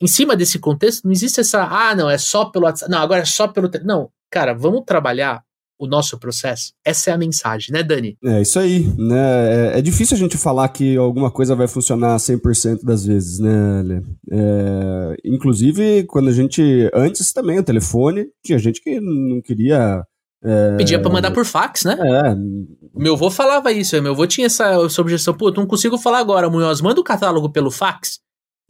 [0.00, 3.22] em cima desse contexto, não existe essa, ah, não, é só pelo WhatsApp, não, agora
[3.22, 5.44] é só pelo, não, cara, vamos trabalhar
[5.84, 6.72] o nosso processo?
[6.84, 8.16] Essa é a mensagem, né, Dani?
[8.24, 9.72] É isso aí, né?
[9.74, 13.82] É, é difícil a gente falar que alguma coisa vai funcionar 100% das vezes, né,
[13.82, 14.02] Lê?
[14.30, 16.90] É, inclusive, quando a gente.
[16.94, 20.04] Antes também, o telefone, tinha gente que não queria.
[20.42, 20.76] É...
[20.76, 21.96] Pedia pra mandar por fax, né?
[21.98, 22.34] É.
[22.94, 26.50] Meu avô falava isso, meu avô tinha essa, essa objeção, pô, não consigo falar agora,
[26.50, 28.20] Munhoz, manda o catálogo pelo fax.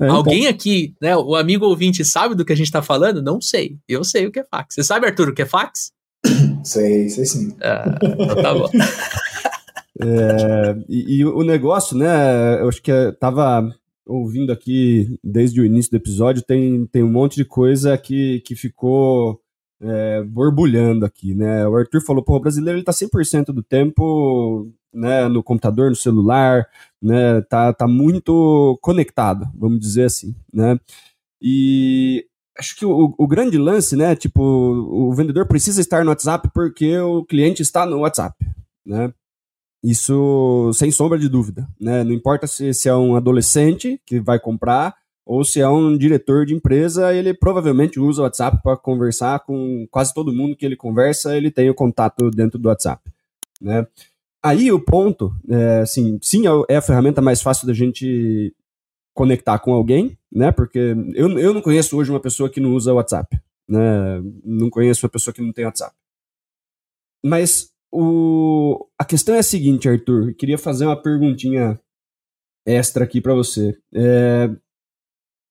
[0.00, 0.16] É, então.
[0.16, 0.50] Alguém então.
[0.50, 3.22] aqui, né, o amigo ouvinte sabe do que a gente tá falando?
[3.22, 3.76] Não sei.
[3.88, 4.74] Eu sei o que é fax.
[4.74, 5.92] Você sabe, Arthur, o que é fax?
[6.64, 7.54] Sei, sei sim.
[7.62, 8.70] Ah, então tá bom.
[10.00, 12.60] é, e, e, o negócio, né?
[12.60, 13.70] Eu acho que eu tava
[14.06, 18.54] ouvindo aqui desde o início do episódio, tem, tem um monte de coisa que, que
[18.54, 19.40] ficou
[19.80, 21.66] é, borbulhando aqui, né?
[21.66, 25.96] O Arthur falou, pô, o brasileiro ele tá 100% do tempo né, no computador, no
[25.96, 26.66] celular,
[27.02, 27.40] né?
[27.42, 30.78] Tá, tá muito conectado, vamos dizer assim, né?
[31.42, 32.26] E
[32.58, 34.14] acho que o, o, grande lance, né?
[34.14, 38.34] Tipo, o vendedor precisa estar no WhatsApp porque o cliente está no WhatsApp,
[38.84, 39.12] né?
[39.82, 42.02] Isso sem sombra de dúvida, né?
[42.04, 44.94] Não importa se, se é um adolescente que vai comprar
[45.26, 49.86] ou se é um diretor de empresa, ele provavelmente usa o WhatsApp para conversar com
[49.90, 53.02] quase todo mundo que ele conversa, ele tem o contato dentro do WhatsApp,
[53.60, 53.86] né?
[54.42, 58.54] Aí o ponto, é, assim, sim, é a ferramenta mais fácil da gente
[59.14, 60.52] conectar com alguém, né?
[60.52, 64.20] Porque eu, eu não conheço hoje uma pessoa que não usa WhatsApp, né?
[64.44, 65.94] Não conheço uma pessoa que não tem WhatsApp.
[67.24, 70.34] Mas o, a questão é a seguinte, Arthur.
[70.34, 71.80] Queria fazer uma perguntinha
[72.66, 73.78] extra aqui para você.
[73.94, 74.50] É,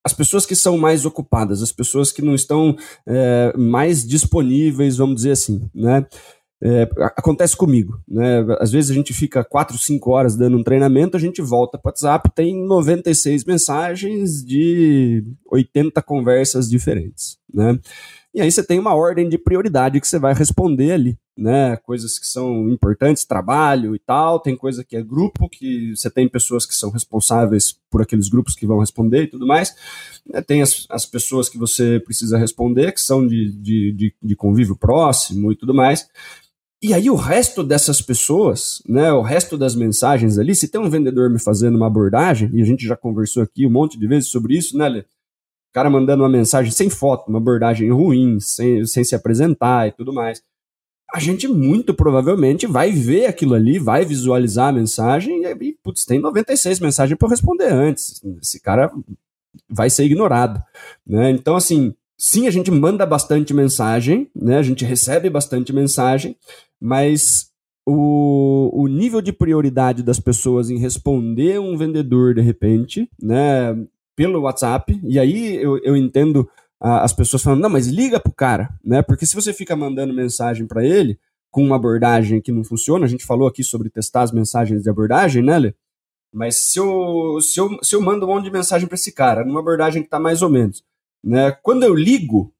[0.04, 5.16] as pessoas que são mais ocupadas, as pessoas que não estão é, mais disponíveis, vamos
[5.16, 6.06] dizer assim, né?
[6.62, 8.44] É, acontece comigo, né?
[8.58, 11.88] Às vezes a gente fica 4, 5 horas dando um treinamento, a gente volta para
[11.88, 17.78] o WhatsApp, tem 96 mensagens de 80 conversas diferentes, né?
[18.34, 21.76] E aí você tem uma ordem de prioridade que você vai responder ali, né?
[21.76, 26.28] Coisas que são importantes, trabalho e tal, tem coisa que é grupo, que você tem
[26.28, 29.72] pessoas que são responsáveis por aqueles grupos que vão responder e tudo mais.
[30.32, 34.34] É, tem as, as pessoas que você precisa responder, que são de, de, de, de
[34.34, 36.08] convívio próximo e tudo mais.
[36.86, 40.90] E aí o resto dessas pessoas, né, o resto das mensagens ali, se tem um
[40.90, 44.28] vendedor me fazendo uma abordagem, e a gente já conversou aqui um monte de vezes
[44.28, 45.04] sobre isso, né, Lê?
[45.72, 50.12] cara mandando uma mensagem sem foto, uma abordagem ruim, sem, sem se apresentar e tudo
[50.12, 50.42] mais.
[51.12, 56.20] A gente muito provavelmente vai ver aquilo ali, vai visualizar a mensagem e, putz, tem
[56.20, 58.22] 96 mensagens para responder antes.
[58.42, 58.92] Esse cara
[59.68, 60.62] vai ser ignorado,
[61.06, 61.30] né?
[61.30, 64.58] Então, assim, sim, a gente manda bastante mensagem, né?
[64.58, 66.36] A gente recebe bastante mensagem,
[66.80, 67.50] mas
[67.86, 73.76] o, o nível de prioridade das pessoas em responder um vendedor de repente, né,
[74.16, 76.48] pelo WhatsApp, e aí eu, eu entendo
[76.80, 80.66] as pessoas falando, não, mas liga pro cara, né, porque se você fica mandando mensagem
[80.66, 81.18] para ele
[81.50, 84.90] com uma abordagem que não funciona, a gente falou aqui sobre testar as mensagens de
[84.90, 85.74] abordagem, né, Lê?
[86.32, 89.44] Mas se eu, se eu, se eu mando um monte de mensagem para esse cara,
[89.44, 90.82] numa abordagem que tá mais ou menos,
[91.24, 92.52] né, quando eu ligo,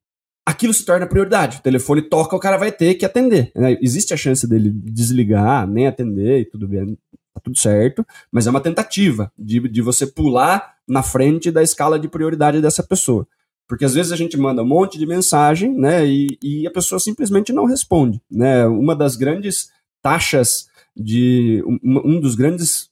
[0.47, 1.59] aquilo se torna prioridade.
[1.59, 3.51] O telefone toca, o cara vai ter que atender.
[3.55, 3.77] Né?
[3.81, 6.97] Existe a chance dele desligar, nem atender e tudo bem,
[7.35, 11.99] tá tudo certo, mas é uma tentativa de, de você pular na frente da escala
[11.99, 13.27] de prioridade dessa pessoa.
[13.67, 16.99] Porque às vezes a gente manda um monte de mensagem, né, e, e a pessoa
[16.99, 18.67] simplesmente não responde, né?
[18.67, 19.71] Uma das grandes
[20.03, 22.91] taxas de um, um dos grandes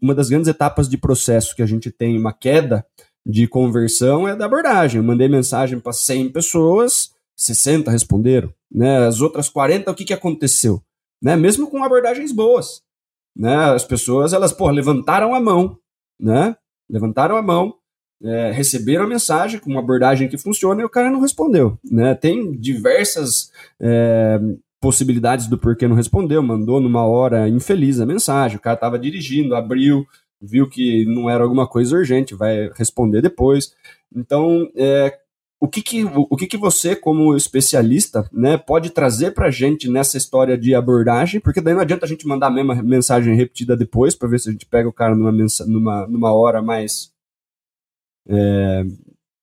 [0.00, 2.84] uma das grandes etapas de processo que a gente tem uma queda
[3.26, 5.00] de conversão é da abordagem.
[5.00, 8.54] Eu mandei mensagem para 100 pessoas, 60 responderam.
[8.70, 8.98] Né?
[8.98, 10.80] As outras 40, o que, que aconteceu?
[11.20, 11.34] Né?
[11.34, 12.82] Mesmo com abordagens boas.
[13.36, 13.54] Né?
[13.56, 15.76] As pessoas, elas, pô, levantaram a mão,
[16.18, 16.56] né?
[16.88, 17.74] Levantaram a mão,
[18.22, 21.76] é, receberam a mensagem com uma abordagem que funciona e o cara não respondeu.
[21.84, 22.14] Né?
[22.14, 23.50] Tem diversas
[23.80, 24.38] é,
[24.80, 26.40] possibilidades do porquê não respondeu.
[26.44, 30.06] Mandou numa hora infeliz a mensagem, o cara estava dirigindo, abriu,
[30.40, 33.74] viu que não era alguma coisa urgente, vai responder depois.
[34.14, 35.18] Então, é,
[35.58, 39.88] o que que, o que que você, como especialista, né, pode trazer para a gente
[39.88, 41.40] nessa história de abordagem?
[41.40, 44.50] Porque daí não adianta a gente mandar a mesma mensagem repetida depois para ver se
[44.50, 45.32] a gente pega o cara numa,
[45.66, 47.10] numa, numa hora mais
[48.28, 48.84] é,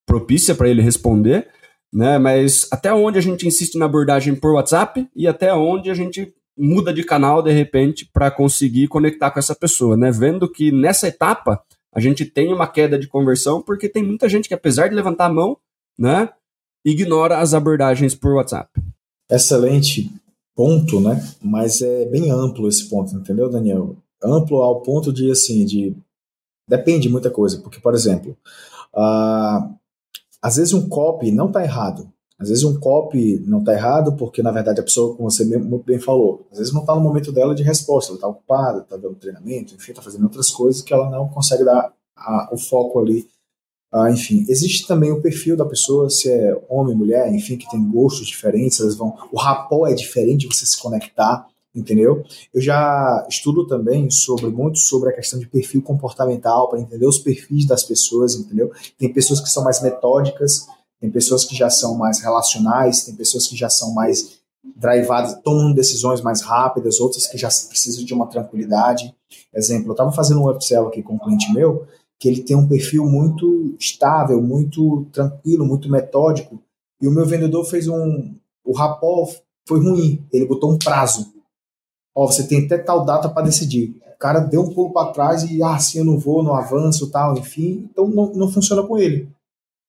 [0.06, 1.48] propícia para ele responder,
[1.91, 2.20] né?
[2.20, 6.34] Mas até onde a gente insiste na abordagem por WhatsApp e até onde a gente
[6.58, 10.12] muda de canal de repente para conseguir conectar com essa pessoa, né?
[10.12, 14.47] Vendo que nessa etapa a gente tem uma queda de conversão porque tem muita gente
[14.47, 15.58] que apesar de levantar a mão,
[15.97, 16.30] né,
[16.84, 18.70] ignora as abordagens por WhatsApp.
[19.30, 20.12] Excelente
[20.56, 21.24] ponto, né?
[21.41, 23.95] Mas é bem amplo esse ponto, entendeu, Daniel?
[24.24, 25.95] Amplo ao ponto de assim, de
[26.68, 28.38] depende de muita coisa, porque por exemplo,
[28.95, 29.76] uh,
[30.41, 32.12] às vezes um copy não está errado,
[32.44, 35.86] às vezes um copy não está errado porque, na verdade, a pessoa, como você muito
[35.86, 38.98] bem falou, às vezes não está no momento dela de resposta, ela está ocupada, está
[38.98, 43.00] dando treinamento, enfim, está fazendo outras coisas que ela não consegue dar a, o foco
[43.00, 43.28] ali.
[43.91, 47.82] Ah, enfim, existe também o perfil da pessoa, se é homem, mulher, enfim, que tem
[47.89, 52.24] gostos diferentes, elas vão, o rapó é diferente de você se conectar, entendeu?
[52.54, 57.20] Eu já estudo também sobre muito sobre a questão de perfil comportamental para entender os
[57.20, 58.72] perfis das pessoas, entendeu?
[58.98, 60.68] Tem pessoas que são mais metódicas,
[61.04, 64.38] tem pessoas que já são mais relacionais, tem pessoas que já são mais
[64.74, 69.14] drivadas, tomam decisões mais rápidas, outras que já precisam de uma tranquilidade.
[69.54, 71.86] Exemplo, eu estava fazendo um upsell aqui com um cliente meu,
[72.18, 76.58] que ele tem um perfil muito estável, muito tranquilo, muito metódico,
[77.01, 78.34] e o meu vendedor fez um...
[78.64, 79.28] O rapó
[79.68, 81.34] foi ruim, ele botou um prazo.
[82.16, 84.01] Ó, você tem até tal data para decidir.
[84.16, 87.12] O cara deu um pulo para trás e, ah, assim eu não vou, não avanço,
[87.12, 89.30] tal, enfim, então não, não funciona com ele.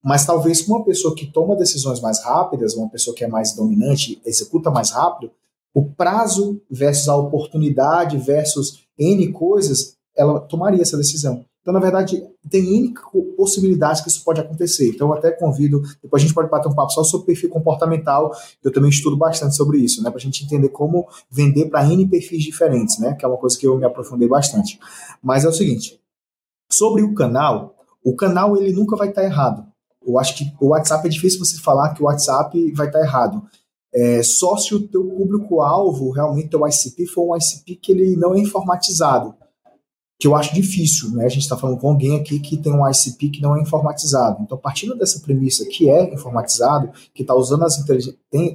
[0.05, 4.21] Mas talvez uma pessoa que toma decisões mais rápidas, uma pessoa que é mais dominante,
[4.27, 5.31] executa mais rápido,
[5.73, 11.45] o prazo versus a oportunidade versus N coisas, ela tomaria essa decisão.
[11.63, 12.93] Então, na verdade, tem N
[13.35, 14.91] possibilidades que isso pode acontecer.
[14.91, 18.31] Então, eu até convido, depois a gente pode bater um papo só sobre perfil comportamental,
[18.63, 22.07] eu também estudo bastante sobre isso, né, para a gente entender como vender para N
[22.07, 24.79] perfis diferentes, né, que é uma coisa que eu me aprofundei bastante.
[25.23, 25.99] Mas é o seguinte,
[26.71, 27.75] sobre o canal,
[28.05, 29.74] o canal ele nunca vai estar errado.
[30.07, 33.43] Eu acho que o WhatsApp é difícil você falar que o WhatsApp vai estar errado.
[33.95, 38.35] É, só se o teu público-alvo, realmente o ICP, for um ICP que ele não
[38.35, 39.35] é informatizado.
[40.19, 41.25] Que eu acho difícil, né?
[41.25, 44.43] A gente está falando com alguém aqui que tem um ICP que não é informatizado.
[44.43, 47.77] Então, partindo dessa premissa que é informatizado, que está usando as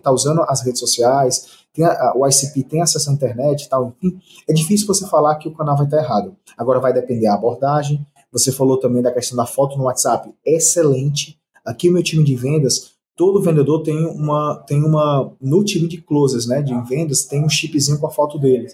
[0.02, 3.94] tá usando as redes sociais, tem a, o ICP tem acesso à internet e tal,
[4.02, 6.36] enfim, é difícil você falar que o canal vai estar errado.
[6.58, 8.06] Agora vai depender a abordagem.
[8.32, 11.39] Você falou também da questão da foto no WhatsApp, excelente.
[11.70, 16.48] Aqui meu time de vendas, todo vendedor tem uma tem uma no time de closers,
[16.48, 18.68] né, de vendas, tem um chipzinho com a foto dele.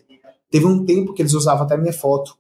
[0.50, 2.38] Teve um tempo que eles usavam até minha foto,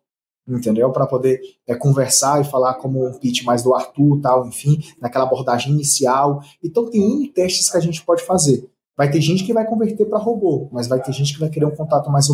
[0.47, 0.89] entendeu?
[0.93, 5.25] Para poder é, conversar e falar como um pitch mais do Arthur, tal, enfim, naquela
[5.25, 6.41] abordagem inicial.
[6.63, 8.65] Então tem N testes que a gente pode fazer.
[8.97, 11.65] Vai ter gente que vai converter para robô, mas vai ter gente que vai querer
[11.65, 12.27] um contato mais,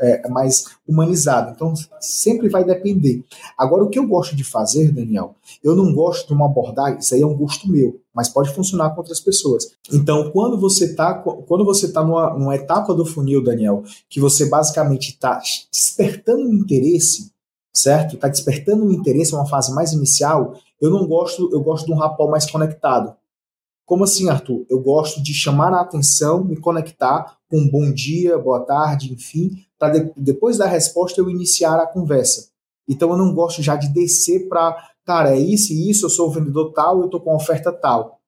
[0.00, 1.52] é, mais humanizado.
[1.54, 3.24] Então, sempre vai depender.
[3.56, 7.14] Agora, o que eu gosto de fazer, Daniel, eu não gosto de uma abordagem, isso
[7.14, 9.68] aí é um gosto meu, mas pode funcionar com outras pessoas.
[9.90, 14.46] Então, quando você está quando você tá numa, numa etapa do funil, Daniel, que você
[14.46, 15.40] basicamente está
[15.72, 17.32] despertando um interesse,
[17.72, 18.14] certo?
[18.16, 21.96] Está despertando um interesse, uma fase mais inicial, eu não gosto, eu gosto de um
[21.96, 23.14] rapó mais conectado.
[23.86, 24.64] Como assim, Arthur?
[24.70, 29.98] Eu gosto de chamar a atenção, me conectar com bom dia, boa tarde, enfim, para
[29.98, 32.48] de, depois da resposta eu iniciar a conversa.
[32.88, 36.28] Então eu não gosto já de descer para, cara, é isso e isso, eu sou
[36.28, 38.20] o vendedor tal, eu estou com a oferta tal.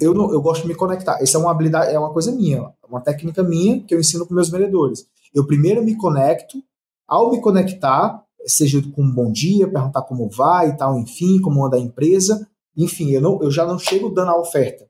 [0.00, 1.20] Eu, não, eu gosto de me conectar.
[1.20, 4.34] Essa é uma habilidade, é uma coisa minha, uma técnica minha que eu ensino para
[4.34, 5.06] meus vendedores.
[5.34, 6.62] Eu primeiro me conecto,
[7.06, 11.64] ao me conectar, seja com um bom dia, perguntar como vai e tal, enfim, como
[11.64, 14.86] anda a empresa, enfim, eu, não, eu já não chego dando a oferta.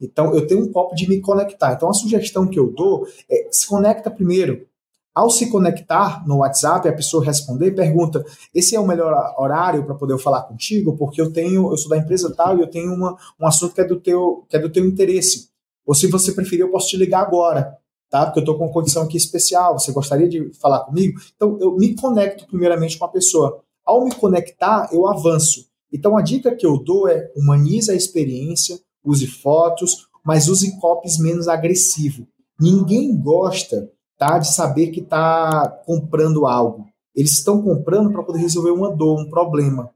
[0.00, 1.72] Então, eu tenho um copo de me conectar.
[1.72, 4.66] Então, a sugestão que eu dou é se conecta primeiro.
[5.14, 8.22] Ao se conectar no WhatsApp, a pessoa responder, pergunta:
[8.54, 10.94] esse é o melhor horário para poder eu falar contigo?
[10.94, 13.80] Porque eu tenho, eu sou da empresa tal e eu tenho uma, um assunto que
[13.80, 15.48] é do teu, que é do teu interesse.
[15.86, 17.78] Ou se você preferir, eu posso te ligar agora,
[18.10, 18.26] tá?
[18.26, 19.78] Porque eu estou com uma condição aqui especial.
[19.78, 21.18] Você gostaria de falar comigo?
[21.34, 23.62] Então, eu me conecto primeiramente com a pessoa.
[23.86, 25.65] Ao me conectar, eu avanço.
[25.92, 31.18] Então a dica que eu dou é humanize a experiência, use fotos, mas use copies
[31.18, 32.26] menos agressivo.
[32.60, 36.86] Ninguém gosta tá, de saber que está comprando algo.
[37.14, 39.90] Eles estão comprando para poder resolver uma dor, um problema.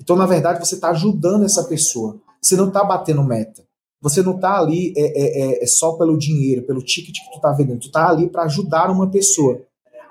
[0.00, 2.20] Então, na verdade, você está ajudando essa pessoa.
[2.40, 3.62] Você não está batendo meta.
[4.00, 7.36] Você não está ali é, é, é, é, só pelo dinheiro, pelo ticket que tu
[7.36, 7.80] está vendendo.
[7.80, 9.62] Tu está ali para ajudar uma pessoa.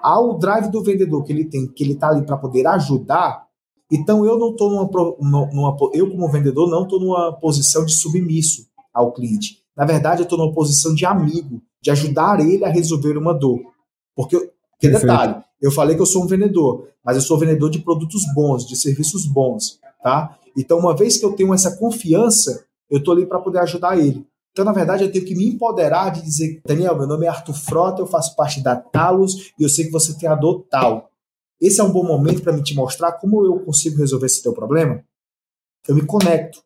[0.01, 3.45] Ao drive do vendedor que ele tem, que ele está ali para poder ajudar,
[3.91, 8.65] então eu não estou numa, numa, eu como vendedor não estou numa posição de submisso
[8.93, 9.59] ao cliente.
[9.75, 13.59] Na verdade, eu estou numa posição de amigo, de ajudar ele a resolver uma dor.
[14.15, 17.79] Porque, que detalhe, eu falei que eu sou um vendedor, mas eu sou vendedor de
[17.79, 20.37] produtos bons, de serviços bons, tá?
[20.57, 24.25] Então, uma vez que eu tenho essa confiança, eu estou ali para poder ajudar ele.
[24.51, 27.53] Então, na verdade, eu tenho que me empoderar de dizer, Daniel, meu nome é Arthur
[27.53, 31.09] Frota, eu faço parte da Talos e eu sei que você tem a dor tal.
[31.61, 34.51] Esse é um bom momento para me te mostrar como eu consigo resolver esse teu
[34.51, 35.03] problema.
[35.87, 36.59] Eu me conecto.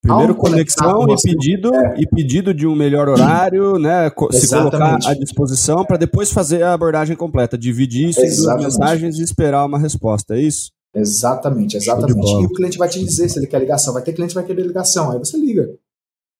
[0.00, 1.96] Primeiro conexão e pedido, é.
[1.98, 4.10] e pedido de um melhor horário, né?
[4.30, 8.60] Se colocar à disposição para depois fazer a abordagem completa, dividir isso Exatamente.
[8.60, 10.70] em duas mensagens e esperar uma resposta, é isso?
[10.94, 12.30] Exatamente, exatamente.
[12.30, 13.92] E o cliente vai te dizer se ele quer ligação.
[13.92, 15.68] Vai ter cliente que vai querer ligação, aí você liga.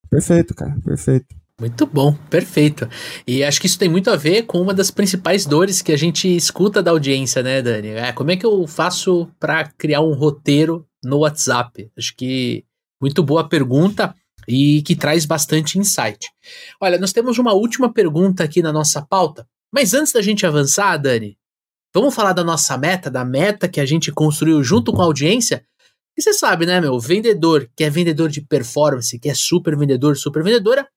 [0.08, 1.26] Perfeito, cara, perfeito.
[1.60, 2.88] Muito bom, perfeito.
[3.26, 5.96] E acho que isso tem muito a ver com uma das principais dores que a
[5.96, 7.88] gente escuta da audiência, né, Dani?
[7.88, 11.90] É, como é que eu faço para criar um roteiro no WhatsApp?
[11.98, 12.64] Acho que
[13.02, 14.14] muito boa pergunta
[14.46, 16.30] e que traz bastante insight.
[16.80, 19.44] Olha, nós temos uma última pergunta aqui na nossa pauta,
[19.74, 21.36] mas antes da gente avançar, Dani,
[21.92, 25.64] vamos falar da nossa meta, da meta que a gente construiu junto com a audiência?
[26.16, 30.16] E você sabe, né, meu, vendedor que é vendedor de performance, que é super vendedor,
[30.16, 30.88] super vendedora,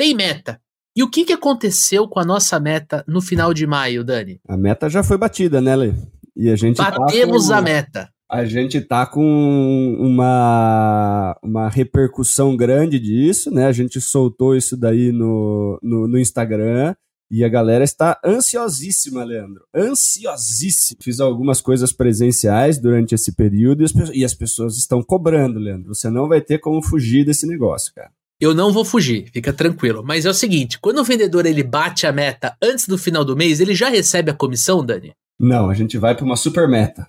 [0.00, 0.58] tem meta.
[0.96, 4.40] E o que, que aconteceu com a nossa meta no final de maio, Dani?
[4.48, 5.92] A meta já foi batida, né, Lê?
[6.34, 8.10] E a gente tá Batemos tá com, a meta.
[8.30, 13.66] A gente tá com uma, uma repercussão grande disso, né?
[13.66, 16.94] A gente soltou isso daí no, no, no Instagram.
[17.30, 19.64] E a galera está ansiosíssima, Leandro.
[19.76, 20.98] Ansiosíssima.
[21.02, 25.94] Fiz algumas coisas presenciais durante esse período e as, e as pessoas estão cobrando, Leandro.
[25.94, 28.10] Você não vai ter como fugir desse negócio, cara.
[28.40, 30.02] Eu não vou fugir, fica tranquilo.
[30.02, 33.36] Mas é o seguinte, quando o vendedor ele bate a meta antes do final do
[33.36, 35.12] mês, ele já recebe a comissão, Dani?
[35.38, 37.06] Não, a gente vai para uma super meta.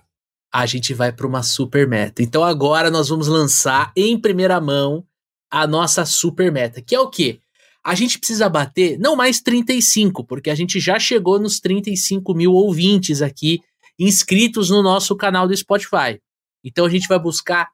[0.52, 2.22] A gente vai para uma super meta.
[2.22, 5.04] Então agora nós vamos lançar em primeira mão
[5.50, 7.40] a nossa super meta, que é o quê?
[7.84, 12.52] A gente precisa bater não mais 35, porque a gente já chegou nos 35 mil
[12.52, 13.60] ouvintes aqui
[13.98, 16.20] inscritos no nosso canal do Spotify.
[16.64, 17.68] Então a gente vai buscar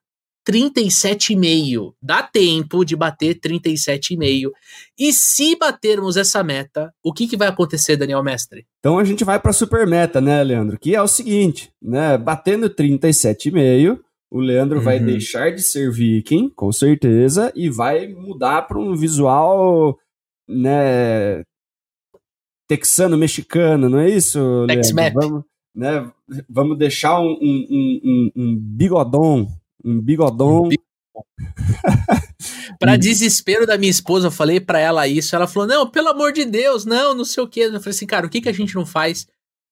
[0.49, 1.92] 37,5.
[2.03, 4.51] Dá tempo de bater 37,5.
[4.99, 8.64] E se batermos essa meta, o que, que vai acontecer, Daniel Mestre?
[8.78, 10.78] Então a gente vai para a super meta, né, Leandro?
[10.78, 12.16] Que é o seguinte, né?
[12.16, 13.99] Batendo 37,5,
[14.30, 14.84] o Leandro uhum.
[14.84, 19.99] vai deixar de ser viking, com certeza, e vai mudar para um visual,
[20.49, 21.42] né,
[22.66, 25.12] texano, mexicano, não é isso, Leandro?
[25.14, 25.44] Vamos,
[25.74, 26.12] né,
[26.49, 29.46] vamos deixar um, um, um, um bigodão
[29.84, 30.68] um bigodão.
[32.78, 35.34] Para desespero da minha esposa, eu falei para ela isso.
[35.34, 37.60] Ela falou: Não, pelo amor de Deus, não, não sei o que.
[37.60, 39.26] Eu falei assim, cara, o que, que a gente não faz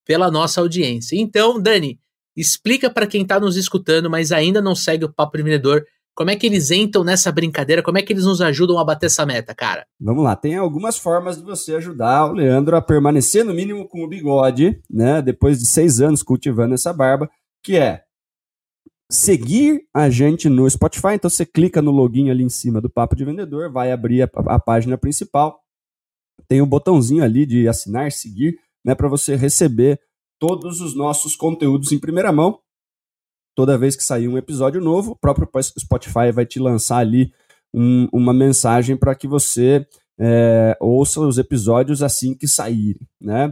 [0.05, 1.15] pela nossa audiência?
[1.15, 1.99] Então, Dani,
[2.35, 5.85] explica para quem tá nos escutando, mas ainda não segue o Papo Vendedor,
[6.15, 7.83] Como é que eles entram nessa brincadeira?
[7.83, 9.85] Como é que eles nos ajudam a bater essa meta, cara?
[9.99, 14.03] Vamos lá, tem algumas formas de você ajudar o Leandro a permanecer no mínimo com
[14.03, 15.21] o bigode, né?
[15.21, 17.29] Depois de seis anos cultivando essa barba,
[17.63, 18.01] que é
[19.11, 21.13] seguir a gente no Spotify.
[21.13, 24.29] Então você clica no login ali em cima do Papo de Vendedor, vai abrir a,
[24.47, 25.61] a página principal.
[26.47, 29.99] Tem o um botãozinho ali de assinar, seguir, né, para você receber
[30.39, 32.59] todos os nossos conteúdos em primeira mão.
[33.55, 35.49] Toda vez que sair um episódio novo, o próprio
[35.79, 37.33] Spotify vai te lançar ali
[37.73, 39.85] um, uma mensagem para que você
[40.19, 43.51] é, ouça os episódios assim que saírem, né?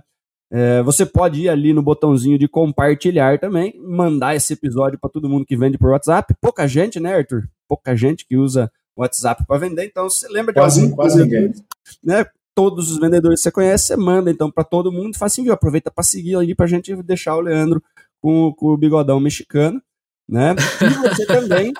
[0.51, 5.29] É, você pode ir ali no botãozinho de compartilhar também, mandar esse episódio para todo
[5.29, 6.33] mundo que vende por WhatsApp.
[6.39, 7.49] Pouca gente, né, Arthur?
[7.67, 11.53] Pouca gente que usa WhatsApp para vender, então você lembra de quase, algum quase ninguém.
[12.03, 12.25] Né?
[12.53, 15.51] Todos os vendedores que você conhece, você manda então para todo mundo, faz assim, viu?
[15.51, 17.83] Aproveita para seguir ali para a gente deixar o Leandro
[18.21, 19.81] com, com o bigodão mexicano,
[20.29, 20.55] né?
[20.81, 21.73] E você também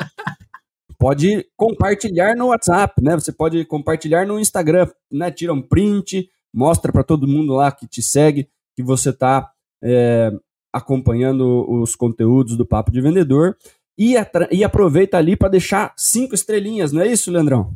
[0.99, 3.16] pode compartilhar no WhatsApp, né?
[3.16, 5.32] Você pode compartilhar no Instagram, né?
[5.32, 9.49] Tira um print, mostra para todo mundo lá que te segue que você está
[9.84, 10.32] é,
[10.73, 13.55] acompanhando os conteúdos do Papo de Vendedor
[13.97, 14.15] e,
[14.51, 17.73] e aproveita ali para deixar cinco estrelinhas, não é isso, Leandrão?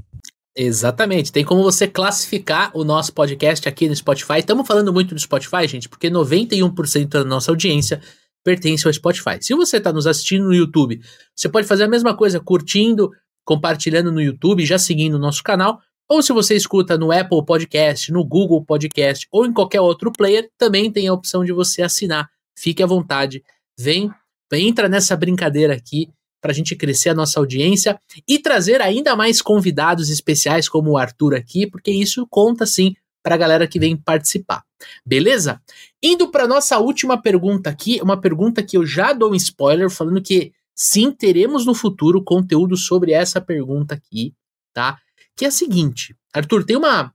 [0.55, 1.31] Exatamente.
[1.31, 4.39] Tem como você classificar o nosso podcast aqui no Spotify.
[4.39, 8.01] Estamos falando muito do Spotify, gente, porque 91% da nossa audiência
[8.43, 9.37] pertence ao Spotify.
[9.39, 10.99] Se você está nos assistindo no YouTube,
[11.33, 13.09] você pode fazer a mesma coisa, curtindo,
[13.45, 15.79] compartilhando no YouTube, já seguindo o nosso canal.
[16.09, 20.49] Ou se você escuta no Apple Podcast, no Google Podcast ou em qualquer outro player,
[20.57, 22.27] também tem a opção de você assinar.
[22.57, 23.43] Fique à vontade.
[23.77, 24.11] Vem,
[24.51, 26.09] entra nessa brincadeira aqui
[26.41, 30.97] para a gente crescer a nossa audiência e trazer ainda mais convidados especiais como o
[30.97, 34.63] Arthur aqui, porque isso conta sim para a galera que vem participar.
[35.05, 35.61] Beleza?
[36.01, 40.21] Indo para nossa última pergunta aqui, uma pergunta que eu já dou um spoiler falando
[40.21, 44.33] que sim, teremos no futuro conteúdo sobre essa pergunta aqui,
[44.73, 44.97] tá?
[45.39, 47.13] Que é a seguinte, Arthur, tem uma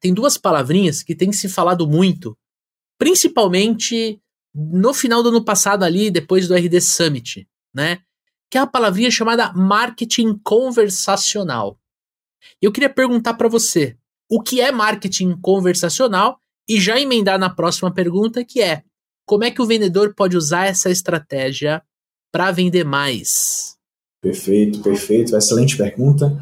[0.00, 2.38] tem duas palavrinhas que tem se falado muito,
[2.96, 4.22] principalmente
[4.54, 8.02] no final do ano passado ali, depois do RD Summit, né?
[8.48, 11.76] Que é uma palavrinha chamada marketing conversacional.
[12.62, 13.98] Eu queria perguntar para você,
[14.30, 16.38] o que é marketing conversacional
[16.68, 18.84] e já emendar na próxima pergunta, que é:
[19.26, 21.82] como é que o vendedor pode usar essa estratégia
[22.30, 23.76] para vender mais?
[24.22, 26.40] Perfeito, perfeito, excelente pergunta.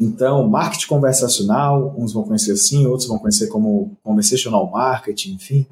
[0.00, 5.66] Então, marketing conversacional, uns vão conhecer assim, outros vão conhecer como conversational marketing, enfim.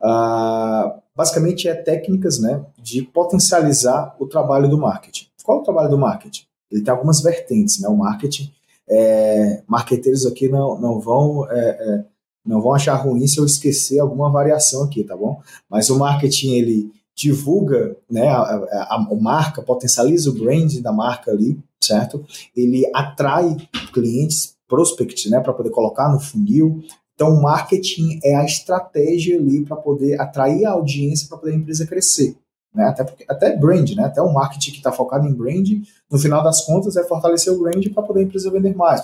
[0.00, 5.26] Uh, basicamente é técnicas né, de potencializar o trabalho do marketing.
[5.44, 6.44] Qual é o trabalho do marketing?
[6.70, 7.88] Ele tem algumas vertentes, né?
[7.88, 8.52] O marketing,
[8.88, 12.04] é, marqueteiros aqui não, não vão é, é,
[12.44, 15.40] não vão achar ruim se eu esquecer alguma variação aqui, tá bom?
[15.68, 21.32] Mas o marketing ele divulga né, a, a, a, marca, potencializa o brand da marca
[21.32, 22.24] ali, certo?
[22.56, 23.56] Ele atrai
[23.92, 26.80] clientes, prospects, né, para poder colocar no funil.
[27.14, 31.84] Então, marketing é a estratégia ali para poder atrair a audiência para poder a empresa
[31.84, 32.36] crescer.
[32.72, 32.84] Né?
[32.84, 34.04] Até, porque, até brand, né?
[34.04, 35.66] até o marketing que está focado em brand,
[36.08, 39.02] no final das contas, é fortalecer o brand para poder a empresa vender mais,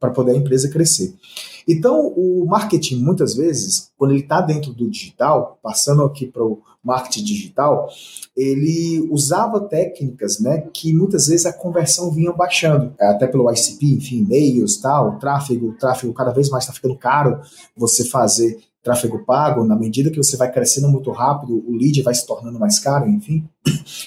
[0.00, 1.14] para poder a empresa crescer.
[1.68, 6.60] Então, o marketing, muitas vezes, quando ele está dentro do digital, passando aqui para o
[6.82, 7.88] marketing digital,
[8.36, 13.86] ele usava técnicas né, que muitas vezes a conversão vinha baixando, é, até pelo ICP,
[13.94, 17.40] enfim, e-mails, tal, tráfego, tráfego cada vez mais está ficando caro
[17.76, 22.14] você fazer tráfego pago, na medida que você vai crescendo muito rápido, o lead vai
[22.14, 23.44] se tornando mais caro, enfim.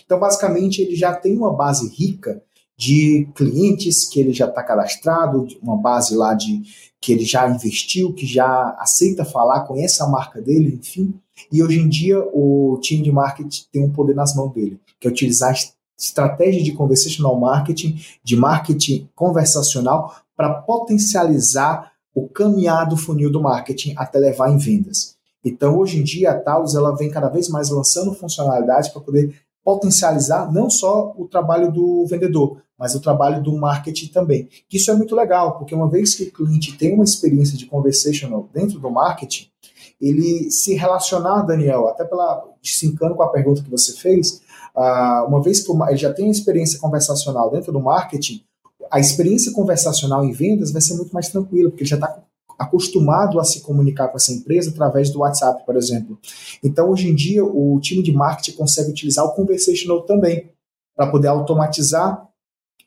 [0.05, 2.41] Então, basicamente, ele já tem uma base rica
[2.79, 6.61] de clientes que ele já está cadastrado, uma base lá de
[7.01, 11.13] que ele já investiu, que já aceita falar, conhece a marca dele, enfim.
[11.51, 15.09] E hoje em dia o time de marketing tem um poder nas mãos dele, que
[15.09, 15.53] é utilizar
[15.97, 23.93] estratégia de conversational marketing, de marketing conversacional, para potencializar o caminhar do funil do marketing
[23.97, 25.17] até levar em vendas.
[25.43, 29.35] Então, hoje em dia, a Talos ela vem cada vez mais lançando funcionalidades para poder
[29.65, 34.47] potencializar não só o trabalho do vendedor, mas o trabalho do marketing também.
[34.71, 38.49] Isso é muito legal, porque uma vez que o cliente tem uma experiência de conversational
[38.53, 39.49] dentro do marketing,
[39.99, 44.41] ele se relacionar, Daniel, até pela sincando com a pergunta que você fez,
[44.75, 48.41] uh, uma vez que ele já tem experiência conversacional dentro do marketing,
[48.89, 52.23] a experiência conversacional em vendas vai ser muito mais tranquila, porque ele já está
[52.57, 56.17] acostumado a se comunicar com essa empresa através do WhatsApp, por exemplo.
[56.63, 60.49] Então, hoje em dia, o time de marketing consegue utilizar o conversational também
[60.95, 62.28] para poder automatizar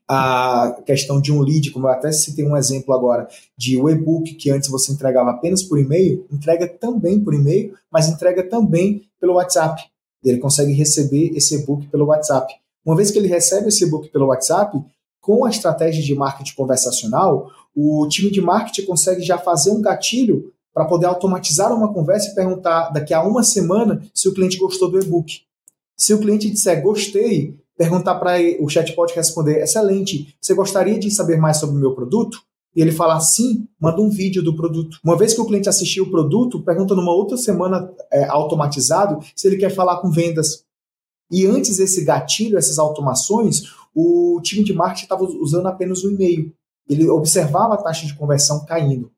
[0.09, 4.35] a questão de um lead, como eu até citei um exemplo agora, de o e-book
[4.35, 9.35] que antes você entregava apenas por e-mail, entrega também por e-mail, mas entrega também pelo
[9.35, 9.83] WhatsApp.
[10.23, 12.53] Ele consegue receber esse e-book pelo WhatsApp.
[12.85, 14.85] Uma vez que ele recebe esse e-book pelo WhatsApp,
[15.21, 20.53] com a estratégia de marketing conversacional, o time de marketing consegue já fazer um gatilho
[20.75, 24.91] para poder automatizar uma conversa e perguntar daqui a uma semana se o cliente gostou
[24.91, 25.43] do e-book.
[25.97, 31.37] Se o cliente disser gostei, perguntar para o chatbot responder excelente, você gostaria de saber
[31.37, 32.43] mais sobre o meu produto?
[32.75, 34.99] E ele falar sim, manda um vídeo do produto.
[35.05, 39.47] Uma vez que o cliente assistiu o produto, pergunta numa outra semana é, automatizado se
[39.47, 40.65] ele quer falar com vendas.
[41.31, 43.65] E antes desse gatilho, essas automações,
[43.95, 46.53] o time de marketing estava usando apenas o e-mail.
[46.89, 49.11] Ele observava a taxa de conversão caindo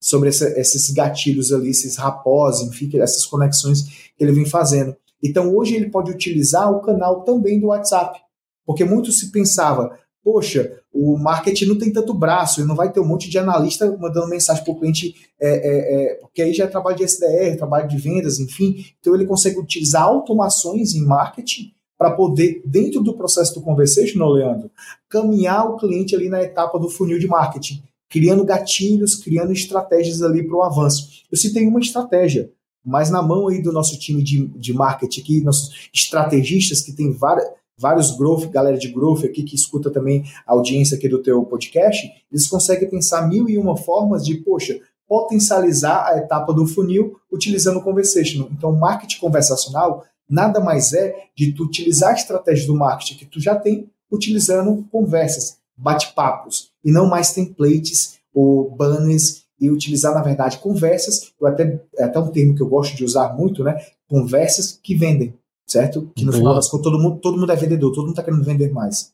[0.00, 3.82] sobre essa, esses gatilhos ali, esses rapós, enfim, essas conexões
[4.16, 4.96] que ele vem fazendo.
[5.22, 8.20] Então hoje ele pode utilizar o canal também do WhatsApp,
[8.64, 13.06] porque muito se pensava, poxa, o marketing não tem tanto braço, não vai ter um
[13.06, 16.68] monte de analista mandando mensagem para o cliente, é, é, é, porque aí já é
[16.68, 18.84] trabalho de SDR, trabalho de vendas, enfim.
[18.98, 24.70] Então ele consegue utilizar automações em marketing para poder, dentro do processo do conversational, Leandro,
[25.08, 30.42] caminhar o cliente ali na etapa do funil de marketing, criando gatilhos, criando estratégias ali
[30.42, 31.24] para o avanço.
[31.30, 32.50] Eu citei uma estratégia,
[32.84, 37.12] mas na mão aí do nosso time de, de marketing aqui, nossos estrategistas que tem
[37.12, 41.44] várias, vários growth, galera de growth aqui que escuta também a audiência aqui do teu
[41.44, 44.78] podcast, eles conseguem pensar mil e uma formas de, poxa,
[45.08, 48.48] potencializar a etapa do funil utilizando o conversational.
[48.52, 53.40] Então, marketing conversacional nada mais é de tu utilizar a estratégia do marketing que tu
[53.40, 60.58] já tem utilizando conversas, bate-papos, e não mais templates ou banners e utilizar, na verdade,
[60.58, 63.76] conversas, eu até, é até um termo que eu gosto de usar muito, né?
[64.08, 65.34] Conversas que vendem,
[65.66, 66.10] certo?
[66.16, 66.38] Que no Boa.
[66.38, 69.12] final das contas todo mundo, todo mundo é vendedor, todo mundo está querendo vender mais.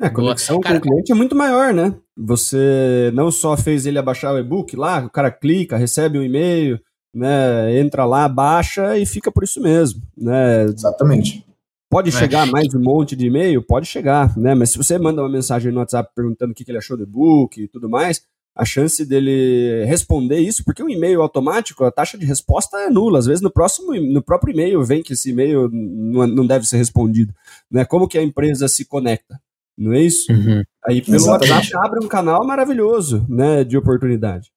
[0.00, 1.94] É, a conexão cara, com o cliente é muito maior, né?
[2.16, 6.80] Você não só fez ele abaixar o e-book lá, o cara clica, recebe um e-mail,
[7.14, 7.78] né?
[7.78, 10.64] Entra lá, baixa e fica por isso mesmo, né?
[10.64, 11.46] Exatamente.
[11.88, 12.12] Pode é.
[12.12, 13.62] chegar mais um monte de e-mail?
[13.62, 14.54] Pode chegar, né?
[14.54, 17.62] Mas se você manda uma mensagem no WhatsApp perguntando o que ele achou do e-book
[17.62, 18.22] e tudo mais,
[18.56, 23.18] a chance dele responder isso, porque o e-mail automático, a taxa de resposta é nula.
[23.18, 27.34] Às vezes no próximo, no próprio e-mail vem que esse e-mail não deve ser respondido.
[27.70, 27.84] Né?
[27.84, 29.38] Como que a empresa se conecta?
[29.76, 30.32] Não é isso?
[30.32, 30.62] Uhum.
[30.86, 31.52] Aí pelo Exatamente.
[31.52, 34.50] WhatsApp abre um canal maravilhoso né, de oportunidade.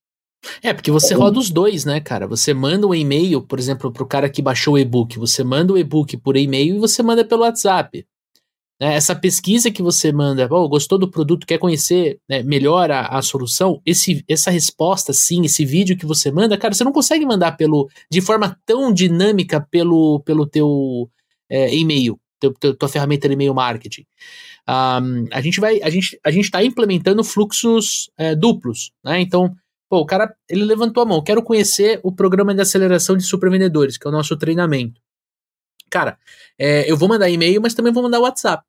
[0.63, 2.25] É, porque você roda os dois, né, cara?
[2.25, 5.19] Você manda um e-mail, por exemplo, para o cara que baixou o e-book.
[5.19, 8.05] Você manda o e-book por e-mail e você manda pelo WhatsApp.
[8.79, 13.07] Né, essa pesquisa que você manda, oh, gostou do produto, quer conhecer né, melhor a,
[13.07, 17.25] a, solução, esse, essa resposta, sim, esse vídeo que você manda, cara, você não consegue
[17.25, 21.09] mandar pelo de forma tão dinâmica pelo, pelo teu
[21.49, 24.05] é, e-mail, teu, teu, tua ferramenta de e-mail marketing.
[24.69, 29.19] Um, a gente vai, a gente a está implementando fluxos é, duplos, né?
[29.19, 29.53] Então,
[29.89, 33.97] pô, o cara ele levantou a mão, quero conhecer o programa de aceleração de supervendedores,
[33.97, 35.01] que é o nosso treinamento.
[35.89, 36.17] Cara,
[36.57, 38.63] é, eu vou mandar e-mail, mas também vou mandar WhatsApp.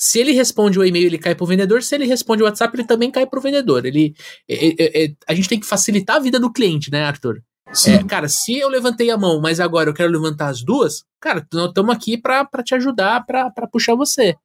[0.00, 1.82] Se ele responde o e-mail, ele cai para o vendedor.
[1.82, 3.84] Se ele responde o WhatsApp, ele também cai para o vendedor.
[3.84, 4.14] Ele,
[4.48, 7.42] é, é, é, a gente tem que facilitar a vida do cliente, né, Arthur?
[7.86, 11.46] É, cara, se eu levantei a mão, mas agora eu quero levantar as duas, cara,
[11.52, 14.36] nós estamos aqui para te ajudar, para puxar você.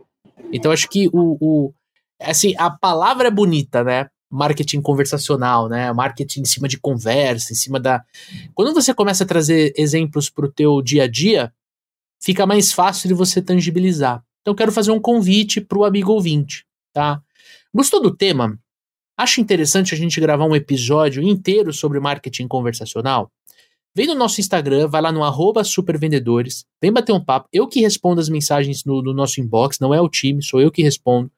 [0.52, 1.74] Então, acho que o, o.
[2.20, 4.08] Assim, a palavra é bonita, né?
[4.30, 5.94] Marketing conversacional, né?
[5.94, 8.04] Marketing em cima de conversa, em cima da.
[8.56, 11.54] Quando você começa a trazer exemplos para o teu dia a dia,
[12.20, 14.24] fica mais fácil de você tangibilizar.
[14.44, 17.22] Então quero fazer um convite para o amigo ouvinte, tá?
[17.74, 18.60] Gostou do tema?
[19.18, 23.32] Acha interessante a gente gravar um episódio inteiro sobre marketing conversacional?
[23.96, 27.48] Vem no nosso Instagram, vai lá no supervendedores, vem bater um papo.
[27.54, 30.72] Eu que respondo as mensagens no, no, nosso inbox, não é o time, sou eu
[30.72, 31.32] que respondo.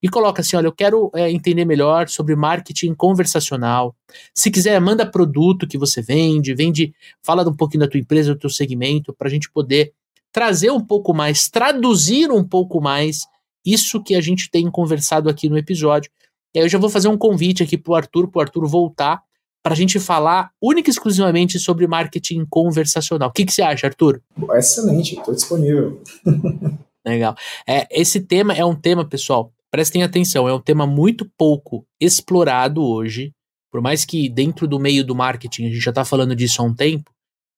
[0.00, 3.94] E coloca assim: olha, eu quero é, entender melhor sobre marketing conversacional.
[4.32, 8.38] Se quiser, manda produto que você vende, vende, fala um pouquinho da tua empresa, do
[8.38, 9.92] teu segmento, para a gente poder
[10.36, 13.20] trazer um pouco mais, traduzir um pouco mais
[13.64, 16.10] isso que a gente tem conversado aqui no episódio.
[16.54, 19.22] E aí eu já vou fazer um convite aqui pro Arthur, pro Arthur voltar
[19.62, 23.30] para a gente falar única e exclusivamente sobre marketing conversacional.
[23.30, 24.20] O que, que você acha, Arthur?
[24.52, 26.02] Excelente, estou disponível.
[27.04, 27.34] Legal.
[27.66, 32.84] É, esse tema é um tema, pessoal, prestem atenção, é um tema muito pouco explorado
[32.84, 33.32] hoje,
[33.72, 36.64] por mais que dentro do meio do marketing a gente já está falando disso há
[36.66, 37.10] um tempo,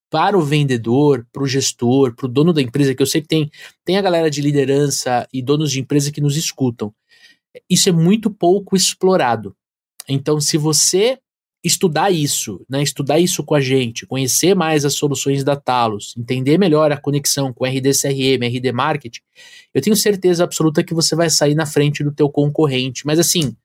[0.09, 3.27] para o vendedor, para o gestor, para o dono da empresa, que eu sei que
[3.27, 3.51] tem,
[3.85, 6.93] tem a galera de liderança e donos de empresa que nos escutam.
[7.69, 9.55] Isso é muito pouco explorado.
[10.07, 11.19] Então, se você
[11.63, 16.57] estudar isso, né, estudar isso com a gente, conhecer mais as soluções da Talos, entender
[16.57, 19.19] melhor a conexão com RD CRM, RD Marketing,
[19.73, 23.05] eu tenho certeza absoluta que você vai sair na frente do teu concorrente.
[23.05, 23.55] Mas assim,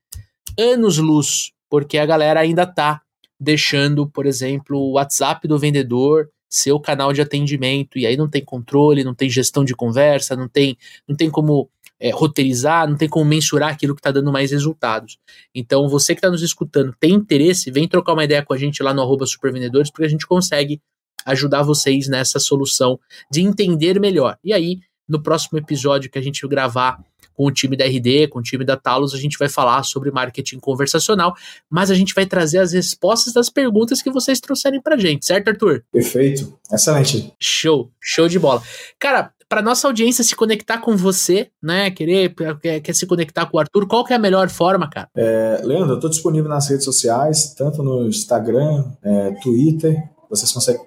[0.59, 3.01] anos luz, porque a galera ainda tá
[3.39, 8.45] deixando, por exemplo, o WhatsApp do vendedor seu canal de atendimento e aí não tem
[8.45, 10.77] controle, não tem gestão de conversa, não tem,
[11.09, 15.19] não tem como é, roteirizar, não tem como mensurar aquilo que está dando mais resultados.
[15.53, 18.83] Então, você que está nos escutando, tem interesse, vem trocar uma ideia com a gente
[18.83, 20.81] lá no arroba supervendedores, porque a gente consegue
[21.27, 23.01] ajudar vocês nessa solução
[23.31, 24.39] de entender melhor.
[24.45, 24.79] E aí,
[25.09, 27.03] no próximo episódio que a gente gravar
[27.35, 30.11] com o time da RD, com o time da Talos, a gente vai falar sobre
[30.11, 31.35] marketing conversacional,
[31.69, 35.49] mas a gente vai trazer as respostas das perguntas que vocês trouxerem pra gente, certo,
[35.49, 35.85] Arthur?
[35.93, 36.57] Perfeito.
[36.73, 37.33] Excelente.
[37.41, 38.63] Show, show de bola.
[38.99, 43.57] Cara, para nossa audiência se conectar com você, né, querer quer, quer, se conectar com
[43.57, 45.09] o Arthur, qual que é a melhor forma, cara?
[45.17, 50.81] É, Leandro, eu tô disponível nas redes sociais, tanto no Instagram, é, Twitter, vocês conseguem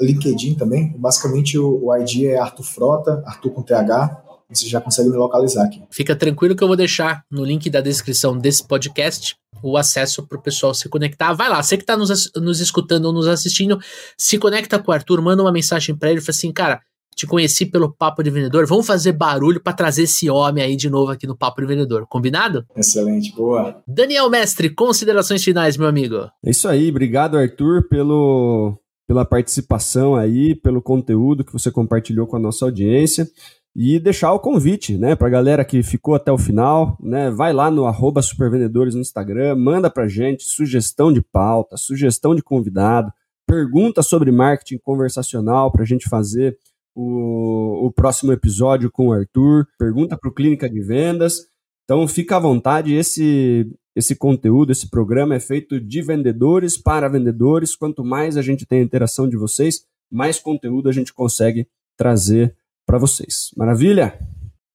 [0.00, 0.94] LinkedIn também.
[0.96, 4.23] Basicamente o, o ID é Arthur Frota, Arthur com TH.
[4.50, 5.82] Você já consegue me localizar aqui.
[5.90, 10.38] Fica tranquilo que eu vou deixar no link da descrição desse podcast o acesso para
[10.38, 11.32] o pessoal se conectar.
[11.32, 13.78] Vai lá, você que está nos, nos escutando ou nos assistindo,
[14.18, 16.80] se conecta com o Arthur, manda uma mensagem para ele e fala assim, cara,
[17.14, 20.90] te conheci pelo Papo de Vendedor, vamos fazer barulho para trazer esse homem aí de
[20.90, 22.66] novo aqui no Papo de Vendedor, combinado?
[22.76, 23.82] Excelente, boa.
[23.86, 26.28] Daniel Mestre, considerações finais, meu amigo.
[26.44, 32.36] É isso aí, obrigado Arthur pelo pela participação aí, pelo conteúdo que você compartilhou com
[32.36, 33.28] a nossa audiência
[33.74, 37.52] e deixar o convite, né, para a galera que ficou até o final, né, vai
[37.52, 43.12] lá no arroba supervendedores no Instagram, manda para gente sugestão de pauta, sugestão de convidado,
[43.46, 46.56] pergunta sobre marketing conversacional para a gente fazer
[46.94, 51.46] o, o próximo episódio com o Arthur, pergunta para o Clínica de Vendas,
[51.82, 57.76] então fica à vontade, esse esse conteúdo, esse programa é feito de vendedores para vendedores.
[57.76, 62.56] Quanto mais a gente tem a interação de vocês, mais conteúdo a gente consegue trazer
[62.86, 63.50] para vocês.
[63.56, 64.18] Maravilha?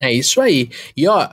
[0.01, 0.69] É isso aí.
[0.95, 1.29] E ó,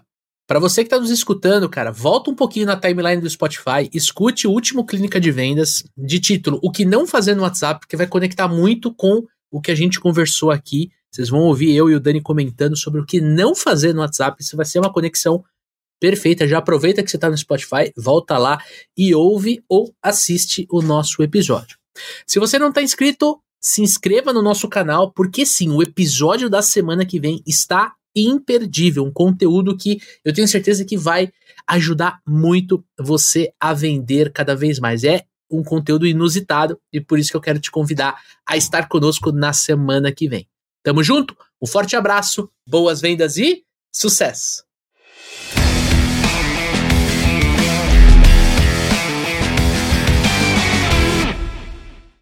[0.47, 4.47] para você que está nos escutando, cara, volta um pouquinho na timeline do Spotify, escute
[4.47, 8.07] o último Clínica de Vendas de título O que não fazer no WhatsApp, porque vai
[8.07, 10.91] conectar muito com o que a gente conversou aqui.
[11.11, 14.41] Vocês vão ouvir eu e o Dani comentando sobre o que não fazer no WhatsApp.
[14.41, 15.43] Isso vai ser uma conexão
[16.01, 16.47] perfeita.
[16.47, 18.63] Já aproveita que você está no Spotify, volta lá
[18.97, 21.77] e ouve ou assiste o nosso episódio.
[22.27, 26.63] Se você não está inscrito, se inscreva no nosso canal, porque sim, o episódio da
[26.63, 31.33] semana que vem está imperdível, um conteúdo que eu tenho certeza que vai
[31.67, 35.03] ajudar muito você a vender cada vez mais.
[35.03, 39.33] É um conteúdo inusitado e por isso que eu quero te convidar a estar conosco
[39.33, 40.49] na semana que vem.
[40.85, 41.37] Tamo junto?
[41.61, 44.65] Um forte abraço, boas vendas e sucesso!